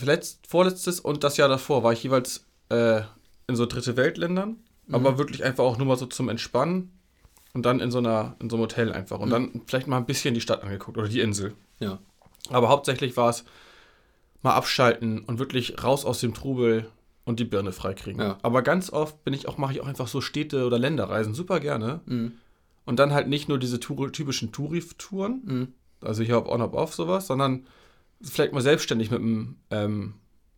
letzt, 0.00 0.46
vorletztes 0.46 1.00
und 1.00 1.24
das 1.24 1.36
Jahr 1.36 1.48
davor 1.48 1.82
war 1.82 1.92
ich 1.92 2.02
jeweils 2.02 2.44
äh, 2.70 3.02
in 3.48 3.56
so 3.56 3.66
dritte 3.66 3.96
Weltländern, 3.96 4.56
Mhm. 4.86 4.94
aber 4.96 5.18
wirklich 5.18 5.44
einfach 5.44 5.62
auch 5.64 5.78
nur 5.78 5.86
mal 5.86 5.96
so 5.96 6.06
zum 6.06 6.28
Entspannen 6.28 6.90
und 7.54 7.64
dann 7.66 7.78
in 7.80 7.90
so 7.92 7.98
einer 7.98 8.34
in 8.40 8.50
so 8.50 8.56
einem 8.56 8.62
Hotel 8.64 8.92
einfach 8.92 9.18
und 9.20 9.28
Mhm. 9.28 9.32
dann 9.32 9.60
vielleicht 9.66 9.86
mal 9.86 9.98
ein 9.98 10.06
bisschen 10.06 10.34
die 10.34 10.40
Stadt 10.40 10.62
angeguckt 10.62 10.98
oder 10.98 11.08
die 11.08 11.20
Insel. 11.20 11.54
ja. 11.80 11.98
Aber 12.50 12.68
hauptsächlich 12.68 13.16
war 13.16 13.30
es 13.30 13.44
mal 14.42 14.54
abschalten 14.54 15.20
und 15.20 15.38
wirklich 15.38 15.84
raus 15.84 16.04
aus 16.04 16.18
dem 16.18 16.34
Trubel 16.34 16.90
und 17.24 17.38
die 17.40 17.44
Birne 17.44 17.72
freikriegen. 17.72 18.20
Ja. 18.20 18.38
Aber 18.42 18.62
ganz 18.62 18.90
oft 18.90 19.22
bin 19.24 19.32
ich 19.34 19.48
auch 19.48 19.58
mache 19.58 19.72
ich 19.72 19.80
auch 19.80 19.86
einfach 19.86 20.08
so 20.08 20.20
Städte 20.20 20.66
oder 20.66 20.78
Länderreisen 20.78 21.34
super 21.34 21.60
gerne 21.60 22.00
Mhm. 22.06 22.32
und 22.84 22.98
dann 22.98 23.12
halt 23.12 23.28
nicht 23.28 23.48
nur 23.48 23.58
diese 23.58 23.78
Tour 23.80 24.10
typischen 24.12 24.50
Touri-Touren, 24.52 25.42
Mhm. 25.44 25.68
also 26.00 26.22
hier 26.22 26.46
on 26.48 26.60
up 26.62 26.74
off 26.74 26.94
sowas, 26.94 27.26
sondern 27.26 27.66
vielleicht 28.22 28.52
mal 28.52 28.60
selbstständig 28.60 29.10
mit 29.10 29.20
einem 29.20 29.56
ähm, 29.70 30.14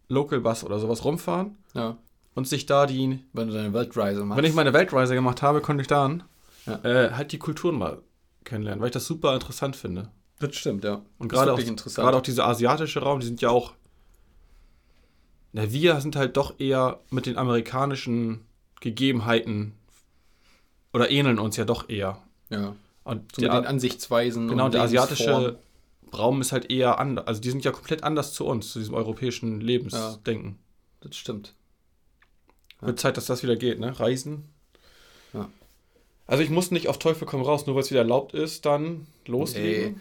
Local 0.08 0.40
Bus 0.40 0.64
oder 0.64 0.78
sowas 0.78 1.04
rumfahren 1.04 1.56
ja. 1.74 1.96
und 2.34 2.46
sich 2.48 2.66
da 2.66 2.86
die, 2.86 3.20
Wenn 3.32 3.48
du 3.48 3.54
deine 3.54 3.72
Weltreise 3.72 4.24
machst. 4.24 4.38
wenn 4.38 4.48
ich 4.48 4.54
meine 4.54 4.72
Weltreise 4.72 5.14
gemacht 5.14 5.42
habe, 5.42 5.60
konnte 5.60 5.82
ich 5.82 5.88
dann 5.88 6.22
Ja. 6.66 6.82
äh, 6.84 7.10
halt 7.12 7.32
die 7.32 7.38
Kulturen 7.38 7.76
mal 7.78 7.98
kennenlernen, 8.44 8.80
weil 8.80 8.88
ich 8.88 8.92
das 8.94 9.06
super 9.06 9.34
interessant 9.34 9.76
finde. 9.76 10.10
das 10.40 10.56
stimmt, 10.56 10.84
ja. 10.84 11.00
Und 11.18 11.28
gerade 11.28 11.52
auch, 11.54 11.58
auch 11.58 12.20
dieser 12.22 12.46
asiatische 12.46 13.00
Raum, 13.00 13.20
die 13.20 13.26
sind 13.26 13.40
ja 13.40 13.48
auch, 13.50 13.72
na, 15.54 15.72
wir 15.72 16.00
sind 16.02 16.16
halt 16.16 16.36
doch 16.36 16.58
eher 16.60 17.00
mit 17.10 17.24
den 17.26 17.38
amerikanischen 17.38 18.44
Gegebenheiten 18.80 19.72
oder 20.92 21.10
ähneln 21.10 21.38
uns 21.38 21.56
ja 21.56 21.64
doch 21.64 21.88
eher. 21.88 22.18
ja. 22.50 22.76
Und 23.04 23.34
So 23.36 23.42
der- 23.42 23.52
mit 23.54 23.64
den 23.64 23.68
Ansichtsweisen 23.68 24.48
Genau, 24.48 24.64
und 24.66 24.72
der 24.74 24.80
asiatische 24.82 25.58
Raum 26.16 26.40
ist 26.40 26.52
halt 26.52 26.70
eher 26.70 26.98
anders. 26.98 27.26
Also 27.26 27.40
die 27.42 27.50
sind 27.50 27.62
ja 27.62 27.70
komplett 27.70 28.02
anders 28.02 28.32
zu 28.32 28.46
uns, 28.46 28.72
zu 28.72 28.78
diesem 28.78 28.94
europäischen 28.94 29.60
Lebensdenken. 29.60 30.58
Das 31.02 31.14
stimmt. 31.14 31.52
Ja. 32.80 32.86
Wird 32.88 32.98
Zeit, 33.00 33.18
dass 33.18 33.26
das 33.26 33.42
wieder 33.42 33.56
geht, 33.56 33.78
ne? 33.78 33.98
Reisen. 34.00 34.44
Ja. 35.34 35.50
Also 36.26 36.42
ich 36.42 36.48
muss 36.48 36.70
nicht 36.70 36.88
auf 36.88 36.98
Teufel 36.98 37.26
komm 37.26 37.42
raus, 37.42 37.66
nur 37.66 37.76
weil 37.76 37.82
es 37.82 37.90
wieder 37.90 38.00
erlaubt 38.00 38.32
ist, 38.32 38.64
dann 38.64 39.06
loslegen. 39.26 39.94
Nee. 39.96 40.00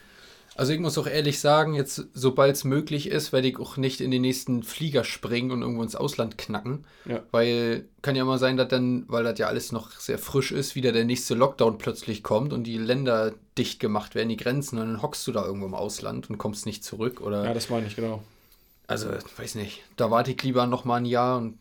Also 0.56 0.72
ich 0.72 0.80
muss 0.80 0.98
auch 0.98 1.08
ehrlich 1.08 1.40
sagen, 1.40 1.74
jetzt 1.74 2.08
sobald 2.14 2.56
es 2.56 2.64
möglich 2.64 3.10
ist, 3.10 3.34
werde 3.34 3.48
ich 3.48 3.60
auch 3.60 3.78
nicht 3.78 4.02
in 4.02 4.12
den 4.12 4.22
nächsten 4.22 4.62
Flieger 4.62 5.04
springen 5.04 5.52
und 5.52 5.62
irgendwo 5.62 5.82
ins 5.82 5.96
Ausland 5.96 6.38
knacken. 6.38 6.86
Ja. 7.06 7.24
Weil 7.32 7.86
kann 8.04 8.16
ja 8.16 8.24
mal 8.24 8.38
sein, 8.38 8.58
dass 8.58 8.68
dann, 8.68 9.06
weil 9.08 9.24
das 9.24 9.40
ja 9.40 9.48
alles 9.48 9.72
noch 9.72 9.92
sehr 9.92 10.20
frisch 10.20 10.52
ist, 10.52 10.76
wieder 10.76 10.92
der 10.92 11.06
nächste 11.06 11.34
Lockdown 11.34 11.78
plötzlich 11.80 12.22
kommt 12.22 12.54
und 12.54 12.66
die 12.66 12.78
Länder 12.78 13.34
dicht 13.58 13.80
gemacht 13.80 14.14
werden, 14.14 14.30
die 14.30 14.38
Grenzen, 14.38 14.78
und 14.78 14.88
dann 14.88 15.02
hockst 15.02 15.26
du 15.26 15.32
da 15.32 15.46
irgendwo 15.46 15.66
im 15.66 15.74
Ausland 15.74 16.30
und 16.30 16.38
kommst 16.38 16.66
nicht 16.66 16.84
zurück. 16.84 17.22
Oder 17.22 17.46
Ja, 17.46 17.54
das 17.54 17.70
meine 17.70 17.88
ich, 17.88 17.96
genau. 17.96 18.24
also, 18.88 19.10
weiß 19.38 19.56
nicht. 19.56 19.82
Da 19.96 20.12
warte 20.12 20.32
ich 20.32 20.44
lieber 20.44 20.68
noch 20.68 20.86
mal 20.86 20.98
ein 20.98 21.06
Jahr 21.06 21.38
und 21.38 21.58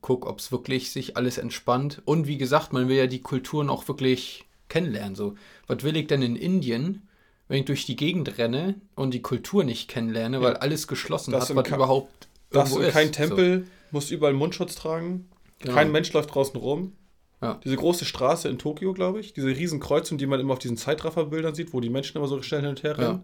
guck, 0.00 0.26
ob 0.26 0.40
es 0.40 0.50
wirklich 0.50 0.90
sich 0.90 1.16
alles 1.16 1.38
entspannt. 1.38 2.02
Und 2.04 2.26
wie 2.26 2.38
gesagt, 2.38 2.72
man 2.72 2.88
will 2.88 2.96
ja 2.96 3.06
die 3.06 3.22
Kulturen 3.22 3.70
auch 3.70 3.86
wirklich 3.86 4.44
kennenlernen. 4.68 5.14
So, 5.14 5.36
was 5.68 5.84
will 5.84 5.96
ich 5.96 6.08
denn 6.08 6.22
in 6.22 6.34
Indien, 6.36 7.08
wenn 7.48 7.58
ich 7.60 7.64
durch 7.66 7.84
die 7.86 7.96
Gegend 7.96 8.38
renne 8.38 8.76
und 8.94 9.12
die 9.14 9.22
Kultur 9.22 9.64
nicht 9.64 9.88
kennenlerne, 9.88 10.40
weil 10.40 10.56
alles 10.56 10.86
geschlossen 10.88 11.32
Das 11.32 11.50
hat, 11.50 11.56
was 11.56 11.68
überhaupt 11.68 12.28
Das 12.50 12.70
irgendwo 12.70 12.86
und 12.86 12.92
kein 12.92 13.06
ist. 13.08 13.14
Tempel, 13.16 13.66
musst 13.90 14.10
überall 14.10 14.32
Mundschutz 14.32 14.74
tragen. 14.74 15.28
Genau. 15.58 15.74
Kein 15.74 15.92
Mensch 15.92 16.12
läuft 16.12 16.34
draußen 16.34 16.58
rum. 16.58 16.92
Ja. 17.40 17.60
Diese 17.64 17.76
große 17.76 18.04
Straße 18.04 18.48
in 18.48 18.58
Tokio, 18.58 18.92
glaube 18.94 19.20
ich, 19.20 19.32
diese 19.34 19.48
riesen 19.48 19.80
Kreuzung, 19.80 20.16
die 20.18 20.26
man 20.26 20.40
immer 20.40 20.52
auf 20.54 20.58
diesen 20.60 20.76
Zeitrafferbildern 20.76 21.54
sieht, 21.54 21.72
wo 21.72 21.80
die 21.80 21.90
Menschen 21.90 22.16
immer 22.16 22.28
so 22.28 22.40
schnell 22.42 22.60
hin 22.60 22.70
und 22.70 22.82
her 22.84 22.96
Ja. 22.98 23.08
rennen, 23.08 23.22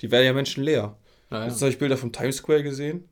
die 0.00 0.10
werden 0.10 0.24
ja 0.26 0.32
menschenleer. 0.32 0.96
So. 1.28 1.36
Ja, 1.36 1.44
Jetzt 1.44 1.56
ja. 1.56 1.60
habe 1.66 1.70
ich 1.72 1.78
Bilder 1.78 1.96
vom 1.96 2.12
Times 2.12 2.36
Square 2.36 2.62
gesehen. 2.62 3.08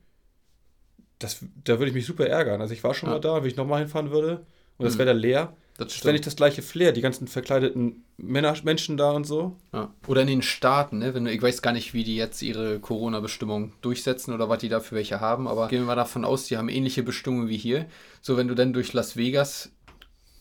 Das, 1.19 1.41
da 1.65 1.79
würde 1.79 1.89
ich 1.89 1.95
mich 1.95 2.07
super 2.07 2.27
ärgern. 2.27 2.61
Also 2.61 2.73
ich 2.73 2.83
war 2.83 2.95
schon 2.95 3.09
Ja. 3.09 3.17
mal 3.17 3.21
da, 3.21 3.43
wenn 3.43 3.49
ich 3.51 3.57
nochmal 3.57 3.81
hinfahren 3.81 4.11
würde. 4.11 4.47
Und 4.79 4.85
das 4.87 4.95
Mhm. 4.95 4.99
wäre 5.01 5.07
da 5.09 5.13
leer. 5.19 5.57
Das 5.85 5.95
stimmt. 5.95 6.27
das 6.27 6.37
gleiche 6.37 6.61
Flair. 6.61 6.93
Die 6.93 7.01
ganzen 7.01 7.27
verkleideten 7.27 8.05
Männer, 8.19 8.55
Menschen 8.65 8.99
da 8.99 9.13
und 9.13 9.25
so. 9.25 9.57
Ja. 9.73 9.93
Oder 10.07 10.23
in 10.23 10.27
den 10.27 10.43
Staaten, 10.43 10.99
ne? 10.99 11.15
Wenn 11.15 11.25
du, 11.25 11.33
ich 11.33 11.41
weiß 11.41 11.63
gar 11.63 11.73
nicht, 11.73 11.95
wie 11.95 12.05
die 12.05 12.17
jetzt 12.17 12.43
ihre 12.43 12.81
Corona-Bestimmungen 12.81 13.73
durchsetzen 13.81 14.35
oder 14.35 14.51
was 14.51 14.59
die 14.59 14.69
da 14.69 14.81
für 14.81 14.95
welche 14.95 15.21
haben, 15.21 15.49
aber 15.49 15.69
gehen 15.69 15.81
wir 15.81 15.87
mal 15.87 15.97
davon 15.97 16.27
aus, 16.27 16.45
die 16.45 16.59
haben 16.59 16.69
ähnliche 16.69 17.03
Bestimmungen 17.03 17.49
wie 17.49 17.57
hier. 17.57 17.87
So, 18.21 18.37
wenn 18.37 18.47
du 18.47 18.55
dann 18.55 18.75
durch 18.75 18.93
Las 18.93 19.17
Vegas 19.17 19.71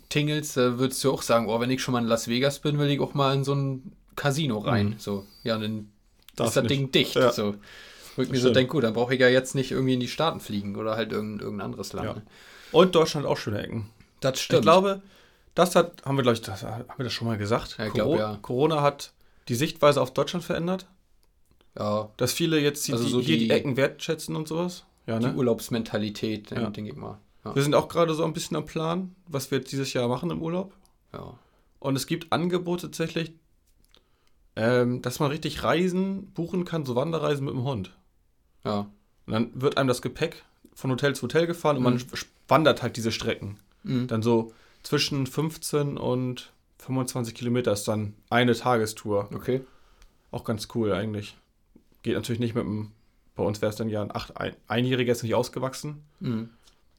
tingelst, 0.09 0.57
da 0.57 0.77
würdest 0.77 1.01
du 1.03 1.11
auch 1.11 1.21
sagen, 1.21 1.47
oh, 1.47 1.59
wenn 1.61 1.71
ich 1.71 1.81
schon 1.81 1.93
mal 1.93 2.01
in 2.01 2.07
Las 2.07 2.27
Vegas 2.27 2.59
bin, 2.59 2.77
will 2.77 2.89
ich 2.89 2.99
auch 2.99 3.13
mal 3.13 3.33
in 3.33 3.45
so 3.45 3.55
ein 3.55 3.93
Casino 4.17 4.57
rein. 4.57 4.87
Mhm. 4.89 4.95
So, 4.97 5.25
ja, 5.43 5.57
dann 5.57 5.89
Darf 6.35 6.49
ist 6.49 6.57
das 6.57 6.63
nicht. 6.63 6.71
Ding 6.71 6.91
dicht. 6.91 7.15
Ja. 7.15 7.31
So. 7.31 7.55
Wo 8.17 8.23
ich 8.23 8.29
mir 8.29 8.35
so 8.35 8.41
Stimmt. 8.41 8.57
denke, 8.57 8.71
gut, 8.71 8.83
dann 8.83 8.93
brauche 8.93 9.13
ich 9.13 9.21
ja 9.21 9.29
jetzt 9.29 9.55
nicht 9.55 9.71
irgendwie 9.71 9.93
in 9.93 10.01
die 10.01 10.09
Staaten 10.09 10.41
fliegen 10.41 10.75
oder 10.75 10.97
halt 10.97 11.13
irgendein, 11.13 11.45
irgendein 11.45 11.65
anderes 11.65 11.93
Land. 11.93 12.07
Ja. 12.07 12.13
Ne? 12.15 12.23
Und 12.73 12.93
Deutschland 12.93 13.25
auch 13.25 13.37
schöne 13.37 13.63
Ecken. 13.63 13.89
Das 14.19 14.37
Ich 14.37 14.49
glaube, 14.49 15.01
das 15.55 15.75
hat, 15.75 16.03
haben 16.05 16.15
wir, 16.17 16.23
glaube 16.23 16.35
ich, 16.35 16.41
das, 16.41 16.63
haben 16.63 16.85
wir 16.97 17.03
das 17.03 17.13
schon 17.13 17.27
mal 17.27 17.37
gesagt? 17.37 17.77
Ja, 17.77 17.87
ich 17.87 17.93
glaub, 17.93 18.07
Coro- 18.09 18.17
ja. 18.19 18.39
Corona 18.41 18.81
hat 18.81 19.13
die 19.47 19.55
Sichtweise 19.55 20.01
auf 20.01 20.13
Deutschland 20.13 20.43
verändert. 20.45 20.87
ja, 21.77 22.09
Dass 22.17 22.33
viele 22.33 22.59
jetzt 22.59 22.87
die, 22.87 22.93
Also 22.93 23.05
die, 23.05 23.09
so 23.11 23.19
hier 23.19 23.37
die, 23.37 23.45
die- 23.47 23.51
Ecken 23.51 23.77
wertschätzen 23.77 24.35
und 24.35 24.47
sowas. 24.47 24.85
Ja, 25.07 25.17
die 25.19 25.25
ne? 25.27 25.33
Urlaubsmentalität, 25.35 26.51
Ja. 26.51 26.69
denke 26.69 26.91
ich 26.91 26.95
mal. 26.97 27.17
Ja. 27.45 27.55
Wir 27.55 27.63
sind 27.63 27.73
auch 27.73 27.87
gerade 27.87 28.13
so 28.13 28.23
ein 28.25 28.33
bisschen 28.33 28.57
am 28.57 28.65
Plan, 28.65 29.15
was 29.27 29.49
wir 29.49 29.57
jetzt 29.59 29.71
dieses 29.71 29.93
Jahr 29.93 30.07
machen 30.07 30.29
im 30.29 30.41
Urlaub. 30.41 30.73
ja. 31.13 31.33
Und 31.79 31.95
es 31.95 32.05
gibt 32.07 32.33
Angebote 32.33 32.87
tatsächlich, 32.87 33.31
ähm, 34.55 35.01
dass 35.01 35.19
man 35.19 35.31
richtig 35.31 35.63
Reisen 35.63 36.31
buchen 36.33 36.65
kann, 36.65 36.85
so 36.85 36.95
Wanderreisen 36.95 37.45
mit 37.45 37.53
dem 37.53 37.63
Hund. 37.63 37.95
ja. 38.65 38.87
Und 39.25 39.33
dann 39.33 39.61
wird 39.61 39.77
einem 39.77 39.87
das 39.87 40.01
Gepäck 40.01 40.43
von 40.73 40.89
Hotel 40.89 41.15
zu 41.15 41.21
Hotel 41.23 41.45
gefahren 41.45 41.77
und 41.77 41.83
Mhm. 41.83 41.89
man 41.89 41.97
sch- 41.99 42.25
wandert 42.47 42.81
halt 42.81 42.97
diese 42.97 43.11
Strecken. 43.11 43.59
Mhm. 43.83 44.07
Dann 44.07 44.23
so 44.23 44.53
zwischen 44.83 45.27
15 45.27 45.97
und 45.97 46.51
25 46.79 47.35
Kilometer 47.35 47.73
ist 47.73 47.87
dann 47.87 48.13
eine 48.29 48.55
Tagestour. 48.55 49.29
Okay. 49.33 49.61
Auch 50.31 50.43
ganz 50.43 50.67
cool 50.75 50.93
eigentlich. 50.93 51.35
Geht 52.03 52.15
natürlich 52.15 52.39
nicht 52.39 52.55
mit 52.55 52.63
dem, 52.63 52.91
bei 53.35 53.43
uns 53.43 53.61
wäre 53.61 53.69
es 53.69 53.75
dann 53.75 53.89
ja 53.89 54.01
ein 54.01 54.15
acht, 54.15 54.37
ein, 54.37 54.55
Einjähriger 54.67 55.11
ist 55.11 55.23
nicht 55.23 55.35
ausgewachsen, 55.35 56.03
Mhm. 56.19 56.49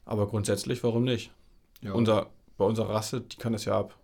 aber 0.05 0.27
grundsätzlich, 0.27 0.83
warum 0.83 1.03
nicht? 1.03 1.31
Ja. 1.81 1.93
Unser, 1.93 2.29
bei 2.57 2.65
unserer 2.65 2.89
Rasse, 2.93 3.21
die 3.21 3.37
kann 3.37 3.53
das 3.53 3.65
ja 3.65 3.77
ab. 3.79 3.95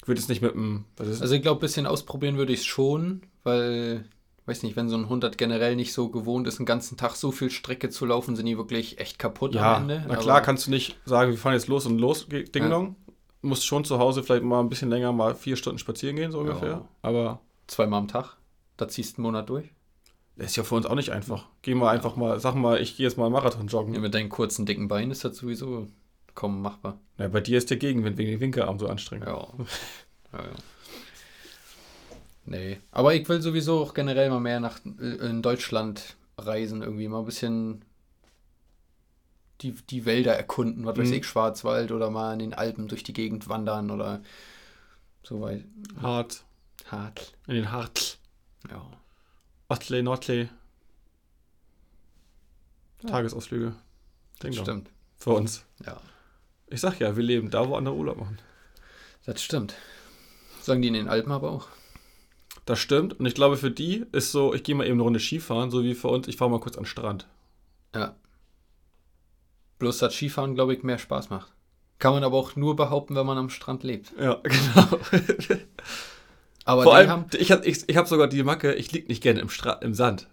Ich 0.00 0.08
würde 0.08 0.20
es 0.20 0.28
nicht 0.28 0.42
mit 0.42 0.52
dem, 0.54 0.84
was 0.96 1.08
ist 1.08 1.22
Also 1.22 1.34
ich 1.34 1.42
glaube, 1.42 1.58
ein 1.58 1.62
bisschen 1.62 1.86
ausprobieren 1.86 2.36
würde 2.36 2.52
ich 2.52 2.60
es 2.60 2.66
schon, 2.66 3.22
weil, 3.44 4.04
weiß 4.46 4.62
nicht, 4.64 4.74
wenn 4.76 4.88
so 4.88 4.96
ein 4.96 5.08
Hund 5.08 5.22
das 5.24 5.36
generell 5.36 5.76
nicht 5.76 5.92
so 5.92 6.08
gewohnt 6.08 6.46
ist, 6.48 6.58
einen 6.58 6.66
ganzen 6.66 6.96
Tag 6.96 7.14
so 7.14 7.30
viel 7.32 7.50
Strecke 7.50 7.90
zu 7.90 8.04
laufen, 8.06 8.34
sind 8.36 8.46
die 8.46 8.56
wirklich 8.58 8.98
echt 8.98 9.18
kaputt 9.18 9.54
Ja, 9.54 9.76
am 9.76 9.82
Ende. 9.82 10.04
na 10.06 10.14
Aber- 10.14 10.22
klar 10.22 10.40
kannst 10.42 10.66
du 10.66 10.70
nicht 10.70 10.96
sagen, 11.04 11.30
wir 11.30 11.38
fahren 11.38 11.54
jetzt 11.54 11.68
los 11.68 11.86
und 11.86 11.98
los, 11.98 12.26
Ding 12.28 12.46
Ja. 12.64 12.68
Dong. 12.68 12.96
Du 13.40 13.48
musst 13.48 13.66
schon 13.66 13.84
zu 13.84 13.98
Hause 13.98 14.22
vielleicht 14.22 14.44
mal 14.44 14.60
ein 14.60 14.68
bisschen 14.68 14.88
länger, 14.90 15.12
mal 15.12 15.34
vier 15.34 15.56
Stunden 15.56 15.78
spazieren 15.78 16.16
gehen, 16.16 16.30
so 16.32 16.38
ungefähr. 16.40 16.68
Ja. 16.68 16.88
Aber 17.02 17.40
Zweimal 17.68 18.00
am 18.00 18.08
Tag. 18.08 18.36
Da 18.76 18.88
ziehst 18.88 19.16
du 19.16 19.22
einen 19.22 19.24
Monat 19.32 19.48
durch. 19.48 19.70
das 20.36 20.48
ist 20.48 20.56
ja 20.56 20.62
für 20.64 20.74
uns 20.74 20.86
auch 20.86 20.94
nicht 20.94 21.10
einfach. 21.10 21.46
Geh 21.62 21.74
mal 21.74 21.90
einfach 21.90 22.16
mal, 22.16 22.38
sag 22.40 22.54
mal, 22.54 22.80
ich 22.80 22.96
gehe 22.96 23.06
jetzt 23.06 23.16
mal 23.18 23.30
Marathon 23.30 23.66
joggen. 23.68 23.94
Ja, 23.94 24.00
mit 24.00 24.12
deinen 24.14 24.28
kurzen, 24.28 24.66
dicken 24.66 24.88
Beinen 24.88 25.10
ist 25.10 25.24
das 25.24 25.36
sowieso 25.36 25.86
kaum 26.34 26.60
machbar. 26.62 26.98
Ja, 27.18 27.28
bei 27.28 27.40
dir 27.40 27.58
ist 27.58 27.70
der 27.70 27.76
Gegenwind 27.76 28.16
wegen 28.18 28.30
dem 28.32 28.40
Winkelarm 28.40 28.78
so 28.78 28.88
anstrengend. 28.88 29.26
Ja. 29.28 29.34
ja, 30.32 30.38
ja. 30.38 30.50
Nee. 32.44 32.80
Aber 32.90 33.14
ich 33.14 33.28
will 33.28 33.40
sowieso 33.40 33.80
auch 33.80 33.94
generell 33.94 34.28
mal 34.30 34.40
mehr 34.40 34.60
nach 34.60 34.80
äh, 35.00 35.28
in 35.28 35.42
Deutschland 35.42 36.16
reisen, 36.38 36.82
irgendwie 36.82 37.08
mal 37.08 37.20
ein 37.20 37.24
bisschen 37.24 37.84
die, 39.60 39.72
die 39.72 40.04
Wälder 40.06 40.34
erkunden, 40.34 40.84
was 40.86 40.96
weiß 40.98 41.08
Mhm. 41.08 41.14
ich, 41.14 41.26
Schwarzwald 41.26 41.92
oder 41.92 42.10
mal 42.10 42.32
in 42.32 42.40
den 42.40 42.54
Alpen 42.54 42.88
durch 42.88 43.04
die 43.04 43.12
Gegend 43.12 43.48
wandern 43.48 43.90
oder 43.92 44.22
so 45.22 45.40
weit. 45.40 45.64
Hart. 46.00 46.44
Hart. 46.86 47.32
In 47.46 47.54
den 47.54 47.70
Hart. 47.70 48.18
Ja. 48.68 48.84
Ostley, 49.68 50.02
Nordley. 50.02 50.48
Ja. 53.02 53.08
Tagesausflüge. 53.10 53.74
Das 54.38 54.40
Ding 54.40 54.52
doch. 54.56 54.62
stimmt. 54.64 54.90
Für 55.18 55.30
uns. 55.30 55.64
Ja. 55.86 56.00
Ich 56.66 56.80
sag 56.80 56.98
ja, 56.98 57.16
wir 57.16 57.22
leben 57.22 57.50
da, 57.50 57.68
wo 57.68 57.76
andere 57.76 57.94
Urlaub 57.94 58.18
machen. 58.18 58.38
Das 59.24 59.40
stimmt. 59.42 59.74
Sagen 60.62 60.82
die 60.82 60.88
in 60.88 60.94
den 60.94 61.08
Alpen 61.08 61.30
aber 61.30 61.50
auch. 61.52 61.68
Das 62.64 62.78
stimmt. 62.78 63.18
Und 63.18 63.26
ich 63.26 63.34
glaube, 63.34 63.56
für 63.56 63.70
die 63.70 64.04
ist 64.12 64.30
so, 64.32 64.54
ich 64.54 64.62
gehe 64.62 64.74
mal 64.74 64.84
eben 64.84 64.94
eine 64.94 65.02
Runde 65.02 65.20
Skifahren, 65.20 65.70
so 65.70 65.82
wie 65.82 65.94
für 65.94 66.08
uns, 66.08 66.28
ich 66.28 66.36
fahre 66.36 66.50
mal 66.50 66.60
kurz 66.60 66.76
an 66.76 66.82
den 66.84 66.88
Strand. 66.88 67.26
Ja. 67.94 68.14
Bloß 69.78 69.98
dass 69.98 70.14
Skifahren, 70.14 70.54
glaube 70.54 70.74
ich, 70.74 70.82
mehr 70.82 70.98
Spaß 70.98 71.30
macht. 71.30 71.52
Kann 71.98 72.14
man 72.14 72.24
aber 72.24 72.36
auch 72.36 72.56
nur 72.56 72.76
behaupten, 72.76 73.14
wenn 73.16 73.26
man 73.26 73.38
am 73.38 73.50
Strand 73.50 73.82
lebt. 73.82 74.12
Ja, 74.18 74.34
genau. 74.42 74.98
Aber 76.64 76.84
Vor 76.84 76.94
allem, 76.94 77.10
haben. 77.10 77.24
ich 77.36 77.50
habe 77.50 77.66
ich, 77.66 77.88
ich 77.88 77.96
hab 77.96 78.06
sogar 78.08 78.28
die 78.28 78.42
Macke, 78.42 78.74
ich 78.74 78.92
lieg 78.92 79.08
nicht 79.08 79.22
gerne 79.22 79.40
im, 79.40 79.48
Stra 79.48 79.72
im 79.74 79.94
Sand. 79.94 80.28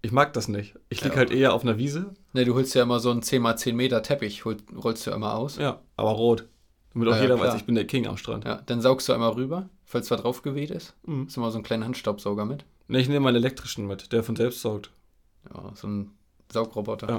Ich 0.00 0.12
mag 0.12 0.32
das 0.32 0.48
nicht. 0.48 0.74
Ich 0.88 1.02
lieg 1.02 1.12
Ja. 1.12 1.18
halt 1.18 1.30
eher 1.30 1.52
auf 1.54 1.62
einer 1.62 1.76
Wiese. 1.78 2.14
Ne, 2.32 2.44
du 2.44 2.54
holst 2.54 2.74
ja 2.74 2.82
immer 2.82 3.00
so 3.00 3.10
einen 3.10 3.20
10x10 3.20 3.72
Meter 3.74 4.02
Teppich, 4.02 4.44
rollst 4.46 5.06
du 5.06 5.10
immer 5.10 5.34
aus. 5.34 5.56
Ja, 5.56 5.80
aber 5.96 6.10
rot. 6.10 6.46
Damit 6.92 7.08
auch 7.08 7.16
ja, 7.16 7.22
jeder 7.22 7.36
klar. 7.36 7.48
weiß, 7.48 7.56
ich 7.56 7.64
bin 7.66 7.74
der 7.74 7.86
King 7.86 8.06
am 8.06 8.16
Strand. 8.16 8.44
Ja, 8.44 8.62
dann 8.66 8.80
saugst 8.80 9.08
du 9.08 9.12
einmal 9.12 9.30
rüber, 9.32 9.68
falls 9.84 10.10
was 10.10 10.20
drauf 10.20 10.42
geweht 10.42 10.70
ist. 10.70 10.94
Mhm. 11.06 11.26
Ist 11.26 11.36
immer 11.36 11.50
so 11.50 11.58
ein 11.58 11.64
kleiner 11.64 11.86
Handstaubsauger 11.86 12.44
mit. 12.44 12.64
Ne, 12.88 13.00
ich 13.00 13.08
nehme 13.08 13.20
meinen 13.20 13.36
elektrischen 13.36 13.86
mit, 13.86 14.12
der 14.12 14.22
von 14.22 14.36
selbst 14.36 14.60
saugt. 14.60 14.90
Ja, 15.52 15.72
so 15.74 15.86
ein 15.86 16.10
Saugroboter. 16.52 17.08
Ja. 17.08 17.16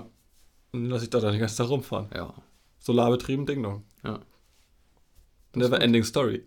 Und 0.71 0.83
den 0.83 0.89
lasse 0.89 1.05
ich 1.05 1.09
da 1.09 1.19
dann 1.19 1.31
den 1.31 1.39
ganzen 1.39 1.57
Tag 1.57 1.69
rumfahren. 1.69 2.09
Ja. 2.13 2.33
Solarbetrieben, 2.79 3.45
Ding 3.45 3.63
dong. 3.63 3.83
Ja. 4.03 4.19
Never 5.55 5.81
ending 5.81 6.03
story. 6.03 6.43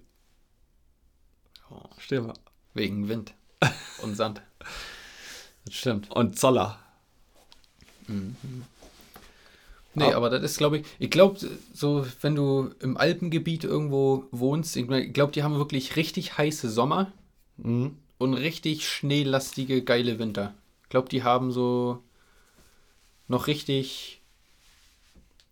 ja. 1.71 1.89
Steh 1.99 2.21
mal. 2.21 2.35
Wegen 2.75 3.09
Wind 3.09 3.35
und 4.03 4.15
Sand. 4.15 4.43
Das 5.65 5.75
stimmt. 5.75 6.11
Und 6.11 6.39
Zoller. 6.39 6.79
Nee, 9.99 10.05
Aber- 10.05 10.17
aber 10.17 10.31
das 10.31 10.43
ist, 10.43 10.59
glaube 10.59 10.79
ich, 10.79 10.87
ich 10.99 11.11
glaube, 11.11 11.39
so, 11.73 12.07
wenn 12.21 12.35
du 12.35 12.71
im 12.81 12.97
Alpengebiet 12.97 13.65
irgendwo 13.65 14.25
wohnst, 14.31 14.77
ich 14.77 14.87
glaube, 15.13 15.33
die 15.33 15.43
haben 15.43 15.57
wirklich 15.57 15.97
richtig 15.97 16.39
heiße 16.39 16.69
Sommer 16.71 17.13
Mhm. 17.57 17.97
und 18.19 18.35
richtig 18.35 18.89
schneelastige, 18.89 19.83
geile 19.83 20.19
Winter. 20.19 20.55
Ich 20.85 20.89
glaube, 20.91 21.09
die 21.09 21.23
haben 21.23 21.53
so 21.53 22.03
noch 23.27 23.47
richtig 23.47 24.23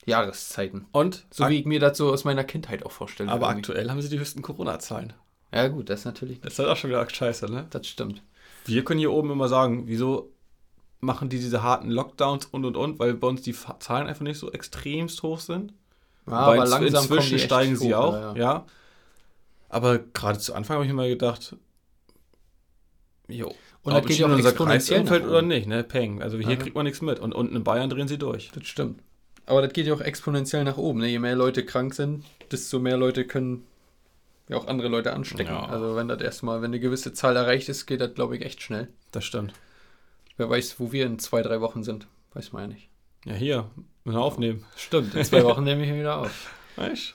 Jahreszeiten. 0.07 0.87
Und? 0.93 1.27
So 1.31 1.49
wie 1.49 1.59
ich 1.61 1.67
mir 1.67 1.81
das 1.81 1.99
so 1.99 2.13
aus 2.13 2.25
meiner 2.25 2.45
Kindheit 2.45 2.85
auch 2.87 2.93
vorstelle. 2.93 3.31
aber 3.31 3.47
irgendwie. 3.49 3.59
aktuell 3.59 3.91
haben 3.91 4.01
sie 4.01 4.09
die 4.09 4.19
höchsten 4.19 4.43
Corona-Zahlen. 4.43 5.13
Ja, 5.53 5.69
gut, 5.69 5.91
das 5.91 6.01
ist 6.01 6.05
natürlich, 6.05 6.41
Das 6.41 6.55
ist 6.55 6.59
halt 6.59 6.69
auch 6.69 6.77
schon 6.77 6.91
wieder 6.91 7.09
scheiße, 7.09 7.47
ne? 7.51 7.67
das 7.71 7.87
stimmt. 7.87 8.23
Wir 8.67 8.85
können 8.85 8.99
hier 9.01 9.13
oben 9.13 9.31
immer 9.31 9.49
sagen, 9.49 9.85
wieso 9.87 10.31
machen 11.01 11.29
die 11.29 11.39
diese 11.39 11.63
harten 11.63 11.91
Lockdowns 11.91 12.47
und 12.47 12.65
und 12.65 12.77
und, 12.77 12.99
weil 12.99 13.15
bei 13.15 13.27
uns 13.29 13.43
die 13.43 13.55
Zahlen 13.79 14.07
einfach 14.07 14.23
nicht 14.23 14.39
so 14.39 14.51
extremst 14.51 15.23
hoch 15.23 15.41
sind. 15.41 15.73
Ja, 16.27 16.33
aber 16.33 16.67
langsam 16.67 17.05
inzwischen 17.05 17.39
steigen 17.39 17.77
sie 17.77 17.95
hoch, 17.95 17.99
auch, 18.01 18.13
ja, 18.15 18.37
ja. 18.37 18.67
Aber 19.69 19.99
gerade 19.99 20.39
zu 20.39 20.55
Anfang 20.55 20.77
habe 20.77 20.85
ich 20.85 20.91
mir 20.91 20.97
mal 20.97 21.09
gedacht, 21.09 21.57
jo, 23.29 23.55
Und 23.83 23.93
ob 23.93 24.03
das 24.03 24.07
geht 24.07 24.19
ja 24.19 24.27
auch 24.27 24.33
unser 24.33 24.53
Kreis 24.53 24.89
fällt 24.89 25.07
nach 25.11 25.21
oder 25.29 25.43
nicht, 25.43 25.67
ne? 25.69 25.85
Peng. 25.85 26.23
Also 26.23 26.39
hier 26.39 26.51
Ja. 26.51 26.57
kriegt 26.57 26.75
man 26.75 26.85
nichts 26.85 27.01
mit. 27.03 27.19
Und 27.21 27.33
unten 27.35 27.55
in 27.57 27.65
Bayern 27.65 27.91
drehen 27.91 28.09
sie 28.09 28.19
durch. 28.19 28.51
Das 28.55 28.67
stimmt. 28.67 29.01
Aber 29.47 29.63
das 29.63 29.73
geht 29.73 29.87
ja 29.87 29.95
auch 29.95 30.01
exponentiell 30.01 30.65
nach 30.65 30.77
oben. 30.77 31.01
Ne? 31.01 31.07
Je 31.09 31.19
mehr 31.21 31.37
Leute 31.37 31.65
krank 31.65 31.95
sind, 31.95 32.25
desto 32.51 32.81
mehr 32.81 32.97
Leute 32.97 33.25
können 33.25 33.65
ja 34.49 34.57
auch 34.57 34.67
andere 34.67 34.89
Leute 34.89 35.13
anstecken. 35.13 35.53
Ja. 35.53 35.67
Also 35.67 35.95
wenn 35.97 36.09
das 36.09 36.21
erstmal, 36.21 36.63
wenn 36.63 36.71
eine 36.71 36.81
gewisse 36.81 37.13
Zahl 37.13 37.37
erreicht 37.37 37.69
ist, 37.69 37.87
geht 37.87 38.01
das, 38.01 38.15
glaube 38.15 38.37
ich, 38.37 38.45
echt 38.45 38.63
schnell. 38.63 38.89
Das 39.13 39.25
stimmt. 39.25 39.53
Wer 40.37 40.51
weiß, 40.51 40.79
wo 40.79 40.93
wir 40.93 41.07
in 41.07 41.19
zwei, 41.19 41.43
drei 41.43 41.61
Wochen 41.61 41.83
sind. 41.83 42.07
Weiß 42.35 42.53
man 42.53 42.63
ja 42.63 42.69
nicht. 42.69 42.89
Ja, 43.25 43.35
hier, 43.35 43.71
müssen 44.05 44.19
wir 44.19 44.23
aufnehmen. 44.23 44.65
Stimmt, 44.77 45.15
in 45.15 45.25
zwei 45.25 45.43
Wochen 45.45 45.65
nehme 45.65 45.85
ich 45.85 45.93
wieder 45.93 46.19
auf. 46.19 46.55
Weißt 46.77 47.15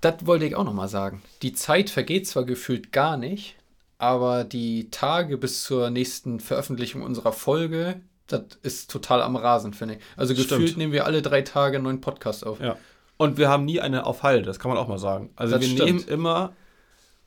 Das 0.00 0.26
wollte 0.26 0.44
ich 0.46 0.54
auch 0.56 0.64
nochmal 0.64 0.88
sagen. 0.88 1.22
Die 1.42 1.52
Zeit 1.52 1.90
vergeht 1.90 2.26
zwar 2.28 2.44
gefühlt 2.44 2.92
gar 2.92 3.16
nicht, 3.16 3.56
aber 3.98 4.44
die 4.44 4.90
Tage 4.90 5.36
bis 5.38 5.64
zur 5.64 5.90
nächsten 5.90 6.40
Veröffentlichung 6.40 7.02
unserer 7.02 7.32
Folge, 7.32 8.00
das 8.26 8.42
ist 8.62 8.90
total 8.90 9.22
am 9.22 9.36
Rasen, 9.36 9.74
finde 9.74 9.94
ich. 9.94 10.00
Also 10.16 10.34
Stimmt. 10.34 10.48
gefühlt 10.48 10.76
nehmen 10.76 10.92
wir 10.92 11.04
alle 11.06 11.20
drei 11.22 11.42
Tage 11.42 11.76
einen 11.76 11.84
neuen 11.84 12.00
Podcast 12.00 12.46
auf. 12.46 12.60
Ja. 12.60 12.76
Und 13.16 13.36
wir 13.38 13.48
haben 13.48 13.64
nie 13.64 13.80
eine 13.80 14.06
auf 14.06 14.22
Halde, 14.22 14.44
das 14.44 14.58
kann 14.58 14.70
man 14.70 14.78
auch 14.78 14.88
mal 14.88 14.98
sagen. 14.98 15.30
Also 15.36 15.54
Das 15.54 15.60
wir 15.62 15.68
stimmt. 15.68 15.84
nehmen 15.84 16.08
immer 16.08 16.52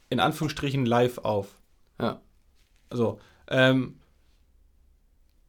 in 0.09 0.19
Anführungsstrichen 0.19 0.85
live 0.85 1.19
auf. 1.19 1.49
Ja. 1.99 2.21
Also, 2.89 3.19
ähm, 3.49 3.96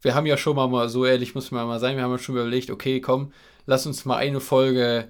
Wir 0.02 0.14
haben 0.14 0.26
ja 0.26 0.36
schon 0.36 0.56
mal, 0.56 0.68
mal 0.68 0.88
so 0.88 1.04
ehrlich 1.04 1.34
muss 1.34 1.50
man 1.50 1.66
mal 1.66 1.80
sein, 1.80 1.96
wir 1.96 2.04
haben 2.04 2.10
ja 2.12 2.18
schon 2.18 2.36
überlegt, 2.36 2.70
okay, 2.70 3.00
komm, 3.00 3.32
lass 3.66 3.86
uns 3.86 4.04
mal 4.04 4.16
eine 4.16 4.40
Folge 4.40 5.08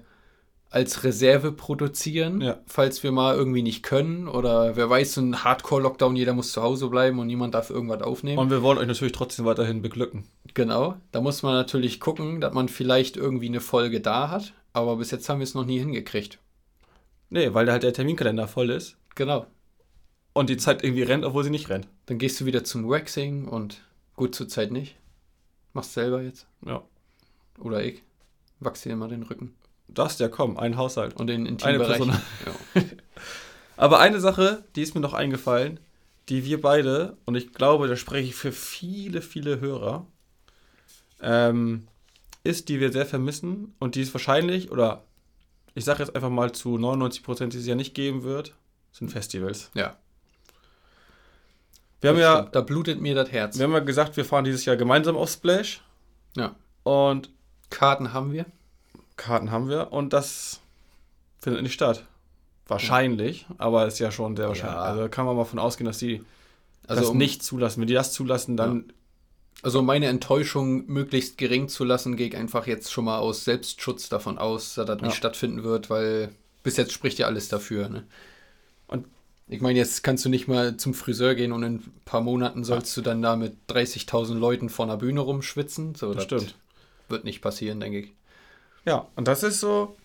als 0.71 1.03
Reserve 1.03 1.51
produzieren, 1.51 2.41
Ja. 2.41 2.59
falls 2.67 3.01
wir 3.01 3.11
mal 3.11 3.35
irgendwie 3.35 3.63
nicht 3.63 3.81
können 3.81 4.27
oder 4.27 4.75
wer 4.75 4.87
weiß, 4.89 5.13
so 5.15 5.21
ein 5.21 5.43
Hardcore-Lockdown, 5.43 6.15
jeder 6.15 6.33
muss 6.33 6.51
zu 6.51 6.61
Hause 6.61 6.89
bleiben 6.89 7.17
und 7.17 7.25
niemand 7.27 7.55
darf 7.55 7.71
irgendwas 7.71 8.01
aufnehmen. 8.03 8.37
und 8.37 8.51
wir 8.51 8.61
wollen 8.61 8.77
euch 8.77 8.85
natürlich 8.87 9.13
trotzdem 9.13 9.45
weiterhin 9.45 9.81
beglücken. 9.81 10.25
genau, 10.53 10.95
da 11.11 11.21
muss 11.21 11.41
man 11.41 11.53
natürlich 11.53 11.99
gucken, 11.99 12.39
dass 12.39 12.53
man 12.53 12.69
vielleicht 12.69 13.17
irgendwie 13.17 13.47
eine 13.47 13.61
Folge 13.61 13.99
da 13.99 14.29
hat, 14.29 14.53
aber 14.73 14.97
bis 14.97 15.09
jetzt 15.11 15.27
haben 15.27 15.39
wir 15.39 15.43
es 15.45 15.55
noch 15.55 15.65
nie 15.65 15.79
hingekriegt. 15.79 16.37
Nee, 17.31 17.53
weil 17.53 17.65
da 17.65 17.71
halt 17.73 17.83
der 17.83 17.93
Terminkalender 17.93 18.47
voll 18.47 18.69
ist 18.69 18.97
Genau, 19.15 19.47
und 20.33 20.49
die 20.51 20.57
Zeit 20.57 20.83
irgendwie 20.83 21.03
rennt, 21.03 21.25
obwohl 21.25 21.43
sie 21.43 21.49
nicht 21.49 21.69
rennt. 21.69 21.87
dann 22.05 22.19
gehst 22.19 22.39
du 22.41 22.45
wieder 22.45 22.63
zum 22.63 22.87
Waxing 22.87 23.47
und 23.47 23.81
gut 24.19 24.35
zur 24.35 24.49
Zeit 24.49 24.71
nicht. 24.71 24.97
Machst 25.71 25.93
selber 25.93 26.21
jetzt. 26.21 26.45
Ja. 26.65 26.83
Oder 27.57 27.83
ich. 27.83 28.03
Wachs 28.59 28.81
dir 28.81 28.91
immer 28.91 29.07
den 29.07 29.23
Rücken. 29.23 29.55
Das, 29.87 30.19
ja 30.19 30.27
komm, 30.27 30.57
ein 30.57 30.75
Haushalt. 30.75 31.17
Und 31.17 31.27
den 31.27 31.41
Eine 31.41 31.49
Intimbereich. 31.49 31.97
Person. 31.97 32.09
Ja. 32.45 32.83
Aber 33.77 33.99
eine 33.99 34.19
Sache, 34.19 34.65
die 34.75 34.81
ist 34.81 34.93
mir 34.93 34.99
noch 34.99 35.13
eingefallen, 35.13 35.79
die 36.27 36.43
wir 36.43 36.59
beide, 36.59 37.15
und 37.25 37.35
ich 37.35 37.53
glaube, 37.53 37.87
da 37.87 37.95
spreche 37.95 38.27
ich 38.27 38.35
für 38.35 38.51
viele, 38.51 39.21
viele 39.21 39.61
Hörer, 39.61 40.05
ähm, 41.21 41.87
ist, 42.43 42.67
die 42.67 42.81
wir 42.81 42.91
sehr 42.91 43.05
vermissen 43.05 43.73
und 43.79 43.95
die 43.95 44.01
es 44.01 44.13
wahrscheinlich, 44.13 44.69
oder 44.69 45.05
ich 45.75 45.85
sage 45.85 46.03
jetzt 46.03 46.13
einfach 46.13 46.29
mal 46.29 46.51
zu 46.51 46.77
99 46.77 47.23
Prozent, 47.23 47.53
die 47.53 47.57
es 47.57 47.65
ja 47.65 47.75
nicht 47.75 47.95
geben 47.95 48.23
wird, 48.23 48.53
sind 48.91 49.11
Festivals. 49.11 49.71
ja. 49.75 49.95
Wir 52.01 52.11
haben 52.11 52.19
ja. 52.19 52.43
Da 52.43 52.61
blutet 52.61 53.01
mir 53.01 53.15
das 53.15 53.31
Herz. 53.31 53.57
wir 53.57 53.65
haben 53.65 53.73
ja 53.73 53.79
gesagt, 53.79 54.15
wir 54.17 54.25
fahren 54.25 54.45
dieses 54.45 54.65
Jahr 54.65 54.77
gemeinsam 54.77 55.17
auf 55.17 55.29
Splash 55.29 55.81
Ja. 56.35 56.55
und 56.83 57.29
Karten 57.69 58.13
haben 58.13 58.31
wir. 58.31 58.45
Karten 59.17 59.51
haben 59.51 59.67
wir 59.69 59.91
und 59.91 60.13
das 60.13 60.59
findet 61.39 61.61
nicht 61.63 61.73
statt. 61.73 62.05
Wahrscheinlich, 62.67 63.45
aber 63.57 63.87
ist 63.87 63.99
ja 63.99 64.11
schon 64.11 64.35
sehr 64.37 64.47
wahrscheinlich. 64.47 64.75
Ja. 64.75 64.81
Also 64.81 65.09
kann 65.09 65.25
man 65.25 65.35
mal 65.35 65.43
von 65.45 65.59
ausgehen, 65.59 65.85
dass 65.87 65.97
die 65.97 66.23
Also, 66.87 67.01
das 67.01 67.09
um, 67.11 67.17
nicht 67.17 67.43
zulassen. 67.43 67.81
Wenn 67.81 67.87
die 67.87 67.93
das 67.95 68.13
zulassen, 68.13 68.55
dann 68.57 68.93
also 69.61 69.79
um 69.79 69.85
meine 69.85 70.05
Enttäuschung 70.05 70.85
möglichst 70.87 71.37
gering 71.37 71.67
zu 71.67 71.83
lassen, 71.83 72.15
gehe 72.15 72.27
ich 72.27 72.37
einfach 72.37 72.65
jetzt 72.67 72.91
schon 72.93 73.05
mal 73.05 73.17
aus 73.17 73.43
Selbstschutz 73.43 74.07
davon 74.07 74.37
aus, 74.37 74.75
dass 74.75 74.85
das 74.85 75.01
nicht 75.01 75.11
Ja. 75.11 75.17
stattfinden 75.17 75.63
wird, 75.63 75.89
weil 75.89 76.29
bis 76.63 76.77
jetzt 76.77 76.93
spricht 76.93 77.17
ja 77.19 77.25
alles 77.27 77.49
dafür. 77.49 77.89
Ne? 77.89 78.05
Und- 78.87 79.05
ich 79.49 79.61
meine, 79.61 79.79
jetzt 79.79 80.03
kannst 80.03 80.23
du 80.23 80.29
nicht 80.29 80.47
mal 80.47 80.77
zum 80.77 80.93
Friseur 80.93 81.33
gehen 81.33 81.51
und 81.51 81.63
in 81.63 81.75
ein 81.75 81.93
paar 82.05 82.21
Monaten 82.21 82.63
sollst 82.63 82.95
du 82.95 83.01
dann 83.01 83.21
da 83.21 83.35
mit 83.35 83.55
30.000 83.69 84.35
Leuten 84.35 84.69
vor 84.69 84.85
einer 84.85 84.97
Bühne 84.97 85.21
rumschwitzen. 85.21 85.95
So, 85.95 86.13
Das 86.13 86.23
stimmt. 86.23 86.55
Wird 87.09 87.23
nicht 87.23 87.41
passieren, 87.41 87.79
denke 87.79 87.99
ich. 87.99 88.13
Ja, 88.85 89.07
und 89.15 89.27
das 89.27 89.41
ist 89.41 89.59
so, 89.59 89.95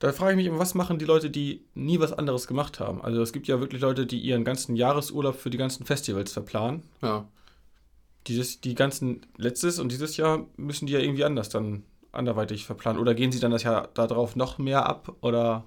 da 0.00 0.12
frage 0.12 0.32
ich 0.32 0.36
mich 0.36 0.46
immer, 0.46 0.58
was 0.58 0.74
machen 0.74 0.98
die 0.98 1.04
Leute, 1.04 1.30
die 1.30 1.62
nie 1.74 2.00
was 2.00 2.12
anderes 2.12 2.48
gemacht 2.48 2.80
haben? 2.80 3.00
Also 3.00 3.22
es 3.22 3.32
gibt 3.32 3.46
ja 3.46 3.60
wirklich 3.60 3.80
Leute, 3.80 4.06
die 4.06 4.18
ihren 4.18 4.44
ganzen 4.44 4.74
Jahresurlaub 4.74 5.38
für 5.38 5.50
die 5.50 5.58
ganzen 5.58 5.86
Festivals 5.86 6.32
verplanen. 6.32 6.82
Ja. 7.00 7.26
Dieses, 8.26 8.60
die 8.60 8.74
ganzen, 8.74 9.24
letztes 9.36 9.78
und 9.78 9.92
dieses 9.92 10.16
Jahr 10.16 10.46
müssen 10.56 10.86
die 10.86 10.94
ja 10.94 10.98
irgendwie 10.98 11.24
anders 11.24 11.48
dann 11.48 11.84
anderweitig 12.10 12.64
verplanen. 12.64 13.00
Oder 13.00 13.14
gehen 13.14 13.30
sie 13.30 13.40
dann 13.40 13.50
das 13.52 13.62
Jahr 13.62 13.88
darauf 13.94 14.34
noch 14.34 14.58
mehr 14.58 14.86
ab? 14.86 15.14
Oder 15.20 15.64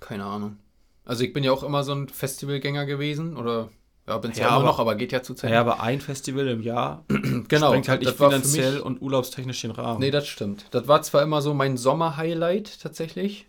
Keine 0.00 0.24
Ahnung. 0.24 0.56
Also 1.04 1.24
ich 1.24 1.32
bin 1.32 1.42
ja 1.44 1.52
auch 1.52 1.62
immer 1.62 1.82
so 1.84 1.92
ein 1.92 2.08
Festivalgänger 2.08 2.86
gewesen 2.86 3.36
oder 3.36 3.68
ja, 4.06 4.18
bin 4.18 4.32
es 4.32 4.38
Ja, 4.38 4.44
ja, 4.44 4.48
immer 4.50 4.56
aber- 4.58 4.66
noch, 4.66 4.78
aber 4.78 4.94
geht 4.96 5.12
ja 5.12 5.22
zurzeit. 5.22 5.50
naja, 5.50 5.60
aber 5.60 5.80
ein 5.80 6.00
Festival 6.00 6.48
im 6.48 6.60
Jahr 6.62 7.04
genau. 7.48 7.68
sprengt 7.68 7.88
halt 7.88 8.00
nicht 8.02 8.16
finanziell 8.16 8.74
mich- 8.74 8.82
und 8.82 9.00
urlaubstechnisch 9.02 9.60
den 9.62 9.70
Rahmen. 9.72 10.00
Nee, 10.00 10.10
das 10.10 10.26
stimmt. 10.26 10.66
Das 10.72 10.88
war 10.88 11.02
zwar 11.02 11.22
immer 11.22 11.40
so 11.42 11.54
mein 11.54 11.76
Sommer-Highlight 11.76 12.80
tatsächlich. 12.80 13.46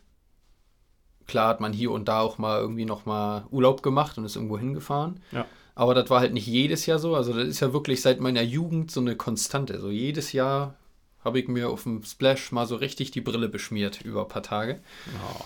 Klar 1.26 1.48
hat 1.48 1.62
man 1.62 1.74
hier 1.74 1.92
und 1.92 2.08
da 2.08 2.20
auch 2.22 2.38
mal 2.38 2.60
irgendwie 2.60 2.86
noch 2.86 3.06
mal 3.06 3.46
Urlaub 3.50 3.82
gemacht 3.82 4.18
und 4.18 4.26
ist 4.26 4.36
irgendwo 4.36 4.58
hingefahren. 4.60 5.22
Ja. 5.32 5.46
Aber 5.76 5.96
das 5.96 6.10
war 6.10 6.20
halt 6.20 6.34
nicht 6.34 6.46
jedes 6.48 6.86
Jahr 6.86 7.00
so. 7.00 7.16
Also 7.16 7.34
das 7.34 7.48
ist 7.48 7.60
ja 7.62 7.74
wirklich 7.74 8.02
seit 8.02 8.20
meiner 8.20 8.42
Jugend 8.44 8.92
so 8.92 9.00
eine 9.00 9.16
Konstante. 9.16 9.80
So 9.80 9.90
jedes 9.90 10.34
Jahr 10.34 10.76
habe 11.24 11.40
ich 11.40 11.48
mir 11.48 11.70
auf 11.70 11.84
dem 11.84 12.04
Splash 12.04 12.52
mal 12.52 12.68
so 12.68 12.76
richtig 12.76 13.10
die 13.12 13.22
Brille 13.22 13.48
beschmiert 13.50 14.02
über 14.02 14.22
ein 14.24 14.28
paar 14.28 14.44
Tage. 14.44 14.74
Ja. 15.08 15.46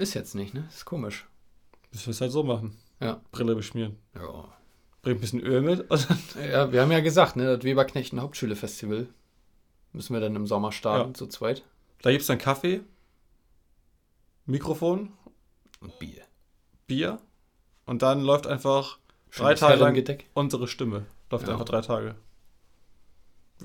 Ist 0.00 0.14
jetzt 0.14 0.34
nicht, 0.34 0.54
ne? 0.54 0.66
Ist 0.70 0.84
komisch. 0.84 1.26
Müssen 1.92 2.06
wir 2.06 2.10
es 2.12 2.20
halt 2.20 2.32
so 2.32 2.42
machen. 2.42 2.76
Ja. 3.00 3.20
Brille 3.32 3.54
beschmieren. 3.54 3.96
Ja. 4.14 4.48
Bring 5.02 5.16
ein 5.16 5.20
bisschen 5.20 5.40
Öl 5.40 5.60
mit. 5.62 5.86
Ja, 6.50 6.72
wir 6.72 6.80
haben 6.82 6.92
ja 6.92 7.00
gesagt, 7.00 7.36
ne, 7.36 7.56
das 7.56 7.64
Weberknechten 7.64 8.20
Hauptschule-Festival 8.20 9.08
müssen 9.92 10.12
wir 10.14 10.20
dann 10.20 10.36
im 10.36 10.46
Sommer 10.46 10.72
starten, 10.72 11.10
Ja. 11.10 11.14
zu 11.14 11.26
zweit. 11.26 11.64
da 12.02 12.10
gibt 12.10 12.20
es 12.22 12.26
dann 12.28 12.38
Kaffee, 12.38 12.80
Mikrofon, 14.46 15.12
Und 15.80 15.98
Bier. 15.98 16.22
Bier. 16.86 17.18
Und 17.86 18.02
dann 18.02 18.20
läuft 18.22 18.46
einfach 18.46 18.98
drei 19.34 19.54
Tage 19.54 19.74
lang 19.74 19.80
Herrengedeck. 19.80 20.26
unsere 20.34 20.68
Stimme. 20.68 21.06
Läuft 21.30 21.46
Ja. 21.46 21.52
einfach 21.54 21.64
drei 21.64 21.80
Tage. 21.80 22.14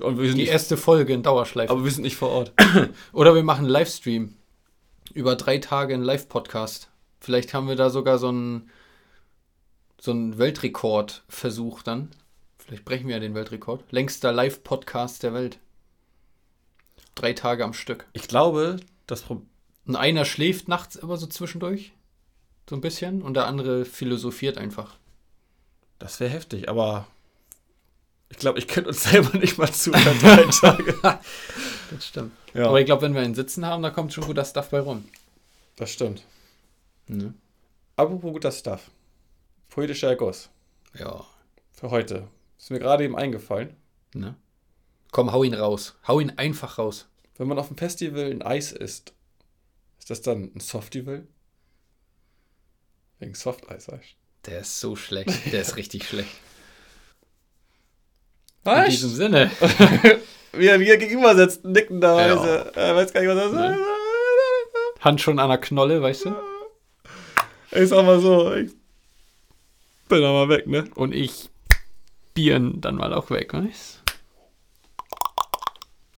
Und 0.00 0.18
wir 0.18 0.26
sind 0.28 0.36
Die 0.36 0.42
nicht, 0.42 0.52
erste 0.52 0.76
Folge 0.76 1.12
in 1.14 1.22
Dauerschleife. 1.22 1.72
aber 1.72 1.82
wir 1.84 1.90
sind 1.90 2.02
nicht 2.02 2.16
vor 2.16 2.28
Ort. 2.30 2.52
Oder 3.12 3.34
wir 3.34 3.42
machen 3.42 3.60
einen 3.64 3.68
Livestream. 3.70 4.35
Über 5.14 5.36
drei 5.36 5.58
Tage 5.58 5.94
einen 5.94 6.02
Live-Podcast. 6.02 6.90
Vielleicht 7.20 7.54
haben 7.54 7.68
wir 7.68 7.76
da 7.76 7.90
sogar 7.90 8.18
so 8.18 8.28
einen, 8.28 8.70
so 10.00 10.10
einen 10.10 10.38
Weltrekordversuch 10.38 11.82
dann. 11.82 12.10
Vielleicht 12.58 12.84
brechen 12.84 13.08
wir 13.08 13.16
ja 13.16 13.20
den 13.20 13.34
Weltrekord. 13.34 13.84
Längster 13.92 14.32
Live-Podcast 14.32 15.22
der 15.22 15.34
Welt. 15.34 15.58
Drei 17.14 17.32
Tage 17.32 17.64
am 17.64 17.72
Stück. 17.72 18.06
Ich 18.12 18.28
glaube, 18.28 18.76
das 19.06 19.22
Problem. 19.22 19.48
Und 19.86 19.96
einer 19.96 20.24
schläft 20.24 20.68
nachts 20.68 20.96
immer 20.96 21.16
so 21.16 21.26
zwischendurch. 21.26 21.92
So 22.68 22.74
ein 22.74 22.80
bisschen. 22.80 23.22
Und 23.22 23.34
der 23.34 23.46
andere 23.46 23.84
philosophiert 23.84 24.58
einfach. 24.58 24.96
Das 25.98 26.20
wäre 26.20 26.30
heftig, 26.30 26.68
aber 26.68 27.06
ich 28.28 28.38
glaube, 28.38 28.58
ich 28.58 28.68
könnte 28.68 28.88
uns 28.90 29.04
selber 29.10 29.38
nicht 29.38 29.58
mal 29.58 29.72
zuhören. 29.72 30.18
drei 30.18 30.42
Tage. 30.50 31.00
Das 31.90 32.06
stimmt. 32.06 32.32
Ja, 32.54 32.68
Aber 32.68 32.80
ich 32.80 32.86
glaube, 32.86 33.02
wenn 33.02 33.14
wir 33.14 33.20
einen 33.22 33.34
Sitzen 33.34 33.64
haben, 33.64 33.82
da 33.82 33.90
kommt 33.90 34.12
schon 34.12 34.24
guter 34.24 34.44
Stuff 34.44 34.70
bei 34.70 34.80
rum. 34.80 35.04
das 35.76 35.90
stimmt. 35.90 36.24
Ne? 37.06 37.34
Apropos 37.96 38.32
guter 38.32 38.52
Stuff. 38.52 38.90
Poetischer 39.68 40.08
Erguss. 40.08 40.48
Ja. 40.98 41.24
Für 41.72 41.90
heute. 41.90 42.28
Ist 42.58 42.70
mir 42.70 42.78
gerade 42.78 43.04
eben 43.04 43.16
eingefallen. 43.16 43.76
Ne? 44.14 44.34
Komm, 45.12 45.32
hau 45.32 45.42
ihn 45.44 45.54
raus. 45.54 45.94
Hau 46.06 46.20
ihn 46.20 46.30
einfach 46.36 46.78
raus. 46.78 47.06
Wenn 47.36 47.48
man 47.48 47.58
auf 47.58 47.68
dem 47.68 47.76
Festival 47.76 48.30
ein 48.30 48.42
Eis 48.42 48.72
isst, 48.72 49.12
ist 49.98 50.10
das 50.10 50.22
dann 50.22 50.50
ein 50.54 50.60
Softival? 50.60 51.26
Wegen 53.18 53.34
Softeis, 53.34 53.88
weißt 53.88 54.16
Der 54.46 54.60
ist 54.60 54.80
so 54.80 54.96
schlecht. 54.96 55.52
Der 55.52 55.60
ist 55.62 55.76
richtig 55.76 56.04
schlecht. 56.08 56.30
Du? 58.66 58.84
In 58.84 58.90
diesem 58.90 59.10
Sinne. 59.10 59.50
Wie 60.52 60.66
er 60.66 60.78
mir 60.78 60.96
gegenüber 60.96 61.34
sitzt, 61.36 61.64
nickenderweise. 61.64 62.72
Ja. 62.74 62.82
Er 62.82 62.96
weiß 62.96 63.12
gar 63.12 63.20
nicht, 63.20 63.30
was 63.30 63.38
er 63.38 63.50
sagt. 63.50 63.78
Hand 65.00 65.20
schon 65.20 65.38
an 65.38 65.50
der 65.50 65.58
Knolle, 65.58 66.02
weißt 66.02 66.26
du? 66.26 66.34
Ich 67.72 67.88
sag 67.88 68.04
mal 68.04 68.20
so, 68.20 68.54
ich 68.54 68.72
bin 70.08 70.24
aber 70.24 70.48
weg, 70.48 70.66
ne? 70.66 70.88
Und 70.94 71.14
ich 71.14 71.50
Bieren 72.34 72.80
dann 72.82 72.96
mal 72.96 73.14
auch 73.14 73.30
weg, 73.30 73.54
weißt 73.54 74.02